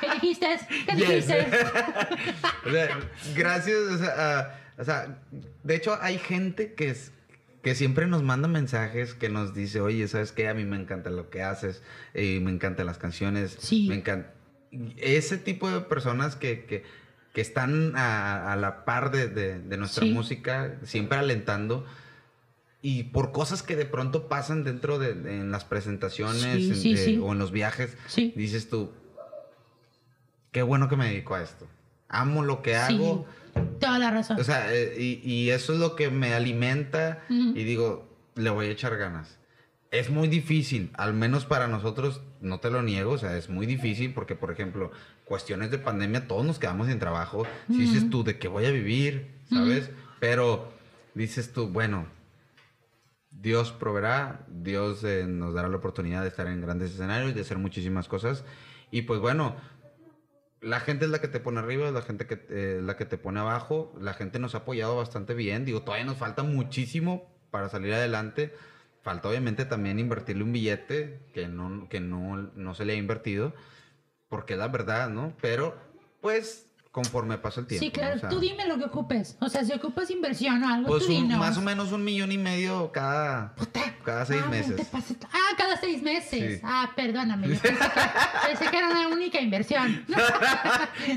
qué 0.00 0.10
dijiste? 0.14 0.46
¿Qué 0.86 0.96
Yes. 0.96 1.08
dijiste? 1.28 1.46
o 2.66 2.70
sea, 2.70 2.98
gracias, 3.34 3.76
o 3.76 3.98
sea, 3.98 4.38
a- 4.38 4.61
o 4.82 4.84
sea, 4.84 5.22
de 5.62 5.74
hecho 5.76 5.96
hay 6.02 6.18
gente 6.18 6.74
que 6.74 6.90
es 6.90 7.12
que 7.62 7.74
siempre 7.76 8.06
nos 8.08 8.24
manda 8.24 8.48
mensajes 8.48 9.14
que 9.14 9.28
nos 9.28 9.54
dice, 9.54 9.80
oye, 9.80 10.08
¿sabes 10.08 10.32
qué? 10.32 10.48
A 10.48 10.54
mí 10.54 10.64
me 10.64 10.76
encanta 10.76 11.10
lo 11.10 11.30
que 11.30 11.42
haces, 11.42 11.80
y 12.14 12.40
me 12.40 12.50
encantan 12.50 12.86
las 12.86 12.98
canciones, 12.98 13.56
Sí. 13.60 13.86
me 13.88 13.94
encanta... 13.94 14.34
Ese 14.96 15.38
tipo 15.38 15.70
de 15.70 15.80
personas 15.82 16.34
que, 16.34 16.64
que, 16.64 16.82
que 17.32 17.40
están 17.40 17.94
a, 17.94 18.52
a 18.52 18.56
la 18.56 18.84
par 18.84 19.12
de, 19.12 19.28
de- 19.28 19.60
de 19.60 19.76
nuestra 19.76 20.04
Sí. 20.04 20.10
música, 20.12 20.76
siempre 20.82 21.18
alentando, 21.18 21.86
y 22.80 23.04
por 23.04 23.30
cosas 23.30 23.62
que 23.62 23.76
de 23.76 23.86
pronto 23.86 24.28
pasan 24.28 24.64
dentro 24.64 24.98
de, 24.98 25.14
de- 25.14 25.36
en 25.38 25.52
las 25.52 25.64
presentaciones 25.64 26.42
Sí, 26.42 26.68
en- 26.70 26.74
sí, 26.76 26.94
de- 26.94 27.04
sí. 27.04 27.18
o 27.22 27.30
en 27.32 27.38
los 27.38 27.52
viajes, 27.52 27.96
Sí. 28.08 28.32
dices 28.34 28.68
tú, 28.68 28.90
qué 30.50 30.62
bueno 30.62 30.88
que 30.88 30.96
me 30.96 31.06
dedico 31.06 31.34
a 31.36 31.42
esto. 31.42 31.68
Amo 32.08 32.42
lo 32.42 32.60
que 32.62 32.74
hago. 32.76 33.24
Toda 33.80 33.98
la 33.98 34.10
razón. 34.10 34.40
O 34.40 34.44
sea, 34.44 34.72
eh, 34.72 34.94
y, 34.98 35.20
y 35.28 35.50
eso 35.50 35.72
es 35.72 35.78
lo 35.78 35.96
que 35.96 36.10
me 36.10 36.34
alimenta 36.34 37.24
y 37.28 37.64
digo, 37.64 38.08
le 38.34 38.50
voy 38.50 38.66
a 38.66 38.70
echar 38.70 38.96
ganas. 38.96 39.38
Es 39.90 40.08
muy 40.08 40.28
difícil, 40.28 40.90
al 40.94 41.12
menos 41.12 41.44
para 41.44 41.68
nosotros, 41.68 42.22
no 42.40 42.60
te 42.60 42.70
lo 42.70 42.82
niego, 42.82 43.12
o 43.12 43.18
sea, 43.18 43.36
es 43.36 43.50
muy 43.50 43.66
difícil 43.66 44.14
porque, 44.14 44.34
por 44.34 44.50
ejemplo, 44.50 44.90
cuestiones 45.26 45.70
de 45.70 45.78
pandemia, 45.78 46.26
todos 46.26 46.46
nos 46.46 46.58
quedamos 46.58 46.88
sin 46.88 46.98
trabajo. 46.98 47.46
Si 47.68 47.78
dices 47.78 48.08
tú, 48.08 48.24
¿de 48.24 48.38
qué 48.38 48.48
voy 48.48 48.64
a 48.64 48.70
vivir? 48.70 49.32
¿Sabes? 49.50 49.90
Pero 50.18 50.72
dices 51.14 51.52
tú, 51.52 51.68
bueno, 51.68 52.06
Dios 53.30 53.72
proveerá, 53.72 54.46
Dios 54.48 55.04
eh, 55.04 55.26
nos 55.28 55.52
dará 55.52 55.68
la 55.68 55.76
oportunidad 55.76 56.22
de 56.22 56.28
estar 56.28 56.46
en 56.46 56.60
grandes 56.60 56.92
escenarios, 56.92 57.34
de 57.34 57.40
hacer 57.42 57.58
muchísimas 57.58 58.08
cosas. 58.08 58.44
Y 58.90 59.02
pues 59.02 59.20
bueno, 59.20 59.56
la 60.62 60.78
gente 60.78 61.04
es 61.04 61.10
la 61.10 61.20
que 61.20 61.28
te 61.28 61.40
pone 61.40 61.58
arriba, 61.58 61.90
la 61.90 62.02
gente 62.02 62.26
que 62.26 62.46
eh, 62.48 62.80
la 62.82 62.96
que 62.96 63.04
te 63.04 63.18
pone 63.18 63.40
abajo. 63.40 63.92
La 64.00 64.14
gente 64.14 64.38
nos 64.38 64.54
ha 64.54 64.58
apoyado 64.58 64.96
bastante 64.96 65.34
bien. 65.34 65.64
Digo, 65.64 65.82
todavía 65.82 66.06
nos 66.06 66.16
falta 66.16 66.44
muchísimo 66.44 67.28
para 67.50 67.68
salir 67.68 67.92
adelante. 67.92 68.54
Falta 69.02 69.28
obviamente 69.28 69.64
también 69.64 69.98
invertirle 69.98 70.44
un 70.44 70.52
billete 70.52 71.20
que 71.34 71.48
no, 71.48 71.88
que 71.88 71.98
no, 71.98 72.36
no 72.54 72.74
se 72.74 72.84
le 72.84 72.92
ha 72.92 72.96
invertido, 72.96 73.52
porque 74.28 74.52
es 74.52 74.58
la 74.60 74.68
verdad, 74.68 75.10
¿no? 75.10 75.34
Pero 75.40 75.76
pues 76.20 76.71
conforme 76.92 77.38
pasa 77.38 77.60
el 77.60 77.66
tiempo. 77.66 77.84
Sí, 77.84 77.90
claro. 77.90 78.10
¿no? 78.10 78.16
O 78.16 78.20
sea, 78.20 78.28
tú 78.28 78.38
dime 78.38 78.66
lo 78.66 78.76
que 78.78 78.84
ocupes. 78.84 79.36
O 79.40 79.48
sea, 79.48 79.64
si 79.64 79.72
ocupas 79.72 80.10
inversión 80.10 80.62
o 80.62 80.68
algo, 80.68 80.88
Pues 80.88 81.06
tú 81.06 81.12
un- 81.16 81.22
dinos. 81.22 81.38
más 81.38 81.56
o 81.56 81.62
menos 81.62 81.90
un 81.90 82.04
millón 82.04 82.30
y 82.32 82.36
medio 82.38 82.92
cada, 82.92 83.54
cada 84.04 84.26
seis 84.26 84.40
Ah, 84.42 84.44
no 84.44 84.50
meses. 84.50 84.76
te 84.76 84.86
Ah, 85.32 85.54
cada 85.56 85.76
seis 85.78 86.02
meses. 86.02 86.56
Sí. 86.56 86.60
Ah, 86.62 86.90
perdóname. 86.94 87.48
Yo 87.48 87.54
pensé 87.58 87.68
que, 87.78 88.48
pensé 88.48 88.70
que 88.70 88.76
era 88.76 88.88
una 88.88 89.08
única 89.08 89.40
inversión. 89.40 90.04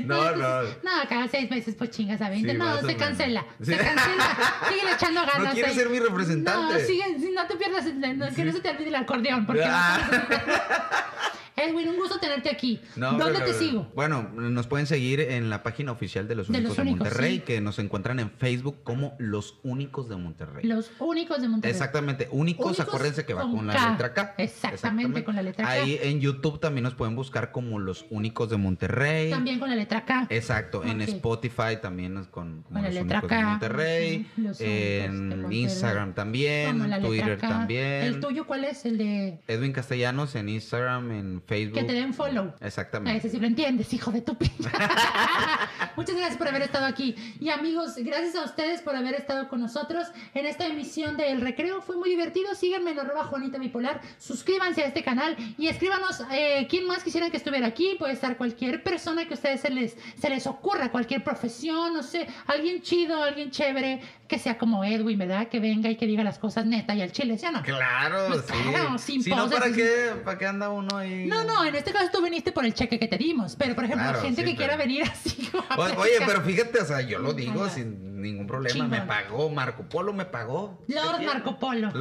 No, 0.04 0.32
no. 0.34 0.62
No, 0.62 0.90
cada 1.08 1.28
seis 1.28 1.50
meses, 1.50 1.74
pues 1.76 1.90
chingas 1.90 2.20
a 2.22 2.30
20. 2.30 2.52
Sí, 2.52 2.56
no, 2.58 2.80
se 2.80 2.96
cancela. 2.96 3.44
Sí. 3.60 3.66
Se 3.72 3.76
cancela. 3.76 4.24
Sigue 4.68 4.92
echando 4.92 5.20
ganas. 5.20 5.42
No 5.42 5.50
quieres 5.52 5.72
ahí. 5.72 5.76
ser 5.76 5.88
mi 5.90 5.98
representante. 6.00 6.74
No, 6.74 6.80
sigue, 6.80 7.04
no 7.34 7.46
te 7.46 7.56
pierdas. 7.56 7.84
el- 7.86 8.18
no, 8.18 8.26
Que 8.34 8.44
no 8.44 8.52
se 8.52 8.60
te 8.60 8.70
olvide 8.70 8.88
el 8.88 8.94
acordeón. 8.94 9.44
Porque 9.46 9.62
Ah. 9.64 10.00
Edwin, 11.56 11.88
un 11.88 11.96
gusto 11.96 12.18
tenerte 12.20 12.50
aquí. 12.50 12.80
No, 12.96 13.12
¿Dónde 13.12 13.38
pero- 13.40 13.46
te 13.46 13.54
sigo? 13.54 13.90
Bueno, 13.94 14.28
nos 14.34 14.66
pueden 14.66 14.86
seguir 14.86 15.20
en 15.20 15.48
la 15.50 15.62
página 15.62 15.92
oficial 15.92 16.28
de 16.28 16.34
Los 16.34 16.48
De 16.48 16.58
Únicos 16.58 16.68
Los 16.68 16.76
de, 16.76 16.82
Únicos, 16.82 16.98
Monterrey, 17.08 17.36
sí. 17.36 17.40
que 17.40 17.60
nos 17.60 17.78
encuentran 17.78 18.20
en 18.20 18.30
Facebook 18.30 18.82
como 18.84 19.14
Los 19.18 19.58
Únicos 19.62 20.08
de 20.08 20.16
Monterrey. 20.16 20.66
Los 20.66 20.90
únicos 20.98 21.40
de 21.40 21.48
Monterrey. 21.48 21.72
Exactamente, 21.72 22.28
únicos, 22.30 22.66
Únicos 22.66 22.80
acuérdense 22.80 23.24
que 23.24 23.34
va 23.34 23.42
con 23.42 23.56
con, 23.56 23.66
la 23.68 23.74
K. 23.74 23.90
letra 23.92 24.12
K. 24.14 24.34
Exactamente, 24.38 25.24
con 25.24 25.34
la 25.34 25.42
letra 25.42 25.64
K. 25.64 25.70
Ahí 25.70 25.98
en 26.02 26.20
YouTube 26.20 26.60
también 26.60 26.84
nos 26.84 26.94
pueden 26.94 27.16
buscar 27.16 27.52
como 27.52 27.78
Los 27.78 28.04
Únicos 28.10 28.50
de 28.50 28.56
Monterrey. 28.56 29.30
También 29.30 29.58
con 29.58 29.70
la 29.70 29.76
letra 29.76 30.04
K. 30.04 30.26
Exacto, 30.30 30.84
en. 30.84 31.00
Spotify 31.06 31.78
también 31.80 32.24
con, 32.30 32.62
Con 32.62 32.74
la 32.74 32.82
Los 32.82 32.94
letra 32.94 33.18
Únicos 33.20 33.30
de 33.30 33.36
K. 33.36 33.48
Monterrey. 33.48 34.26
Ujú, 34.32 34.42
Los 34.48 34.58
de 34.58 35.04
en 35.04 35.28
Monterrey. 35.28 35.60
Instagram 35.62 36.14
también, 36.14 36.82
letra 36.82 37.00
Twitter 37.00 37.38
K. 37.38 37.48
también. 37.48 38.02
¿El 38.02 38.20
tuyo 38.20 38.46
cuál 38.46 38.64
es? 38.64 38.84
El 38.84 38.98
de 38.98 39.40
Edwin 39.48 39.72
Castellanos 39.72 40.34
en 40.34 40.48
Instagram, 40.48 41.10
en 41.12 41.40
Facebook. 41.46 41.78
que 41.78 41.84
te 41.84 41.92
den 41.92 42.12
follow. 42.14 42.52
A 42.60 42.66
Exactamente. 42.66 43.18
ese 43.18 43.30
sí 43.30 43.38
lo 43.40 43.46
entiendes, 43.46 43.92
hijo 43.92 44.10
de 44.10 44.20
tu 44.20 44.34
pinche. 44.36 44.68
Muchas 45.96 46.14
gracias 46.16 46.36
por 46.36 46.48
haber 46.48 46.62
estado 46.62 46.86
aquí. 46.86 47.14
Y 47.40 47.50
amigos, 47.50 47.94
gracias 47.98 48.34
a 48.36 48.44
ustedes 48.44 48.82
por 48.82 48.94
haber 48.96 49.14
estado 49.14 49.48
con 49.48 49.60
nosotros 49.60 50.06
en 50.34 50.46
esta 50.46 50.66
emisión 50.66 51.16
del 51.16 51.40
recreo. 51.40 51.80
Fue 51.82 51.96
muy 51.96 52.10
divertido. 52.10 52.54
Síganme 52.54 52.90
en 52.92 53.00
arroba 53.00 53.24
Juanita 53.24 53.58
Bipolar. 53.58 54.00
Suscríbanse 54.18 54.82
a 54.82 54.86
este 54.86 55.02
canal 55.02 55.36
y 55.58 55.68
escríbanos 55.68 56.22
eh, 56.32 56.66
quién 56.68 56.86
más 56.86 57.02
quisieran 57.02 57.30
que 57.30 57.36
estuviera 57.36 57.66
aquí. 57.66 57.96
Puede 57.98 58.12
estar 58.12 58.36
cualquier 58.36 58.82
persona 58.82 59.24
que 59.26 59.34
a 59.34 59.34
ustedes 59.34 59.60
se 59.60 59.70
les, 59.70 59.96
se 60.20 60.28
les 60.28 60.46
ocurra, 60.46 60.90
cualquier 60.90 61.22
profesión, 61.24 61.94
no 61.94 62.02
sé, 62.02 62.26
alguien 62.46 62.82
chido, 62.82 63.22
alguien 63.22 63.50
chévere, 63.50 64.00
que 64.28 64.38
sea 64.38 64.58
como 64.58 64.84
Edwin, 64.84 65.18
¿verdad? 65.18 65.48
Que 65.48 65.60
venga 65.60 65.88
y 65.88 65.96
que 65.96 66.06
diga 66.06 66.24
las 66.24 66.38
cosas 66.38 66.66
neta 66.66 66.94
y 66.94 67.02
al 67.02 67.12
chile, 67.12 67.38
¿sí 67.38 67.46
o 67.46 67.52
no? 67.52 67.62
Claro, 67.62 68.26
Pues 68.28 68.44
sí. 68.46 68.68
claro, 68.70 68.98
sin 68.98 69.22
si 69.22 69.30
no, 69.30 69.36
poses, 69.44 69.52
¿para 69.52 69.66
sin- 69.66 69.76
qué, 69.76 70.12
¿para 70.24 70.38
qué 70.38 70.46
anda 70.46 70.68
uno 70.70 70.96
ahí? 70.96 71.26
No, 71.26 71.35
no, 71.44 71.64
en 71.64 71.74
este 71.74 71.92
caso 71.92 72.10
tú 72.12 72.22
viniste 72.22 72.52
por 72.52 72.64
el 72.64 72.74
cheque 72.74 72.98
que 72.98 73.08
te 73.08 73.16
dimos, 73.18 73.56
pero 73.56 73.74
por 73.74 73.84
ejemplo, 73.84 74.04
Claro, 74.08 74.22
gente 74.22 74.42
sí, 74.42 74.48
que 74.50 74.56
pero- 74.56 74.58
quiera 74.58 74.76
venir 74.76 75.02
así. 75.04 75.50
O- 75.76 75.82
Oye, 76.00 76.18
pero 76.26 76.42
fíjate, 76.42 76.80
o 76.80 76.84
sea, 76.84 77.00
yo 77.00 77.18
lo 77.18 77.32
digo 77.32 77.64
Ajá. 77.64 77.74
sin 77.74 78.20
ningún 78.20 78.46
problema. 78.46 78.86
Me 78.86 79.00
pagó, 79.02 79.48
Marco 79.50 79.82
Polo 79.88 80.12
me 80.12 80.24
pagó. 80.26 80.82
Lord 80.88 81.18
¿Qué 81.20 81.26
Marco 81.26 81.58
Polo. 81.58 81.92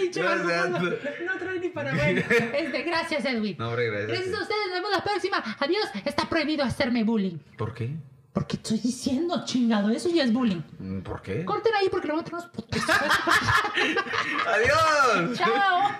Pinche 0.00 0.20
No, 0.22 0.34
No 0.36 1.38
trae 1.38 1.58
ni 1.60 1.68
para 1.68 1.94
bueno. 1.94 2.20
Este, 2.28 2.82
gracias, 2.82 3.24
Edwin. 3.24 3.56
No, 3.58 3.68
hombre, 3.68 3.86
gracias. 3.90 4.08
Gracias 4.08 4.34
a 4.38 4.42
ustedes, 4.42 4.60
nos 4.66 4.74
vemos 4.74 4.90
la 4.90 5.04
próxima. 5.04 5.56
Adiós. 5.60 5.86
Está 6.04 6.28
prohibido 6.28 6.64
hacerme 6.64 7.04
bullying. 7.04 7.38
¿Por 7.56 7.74
qué? 7.74 7.90
Porque 8.34 8.56
estoy 8.56 8.78
diciendo, 8.78 9.44
chingado, 9.44 9.90
eso 9.90 10.08
ya 10.08 10.24
es 10.24 10.32
bullying. 10.32 10.60
Mm, 10.80 11.02
¿Por 11.02 11.22
qué? 11.22 11.44
Corten 11.44 11.72
ahí 11.76 11.88
porque 11.88 12.08
le 12.08 12.14
voy 12.14 12.22
a 12.22 12.24
traer 12.24 12.42
unos 12.42 12.50
putos. 12.50 12.82
¡Adiós! 14.48 15.38
Chao. 15.38 15.94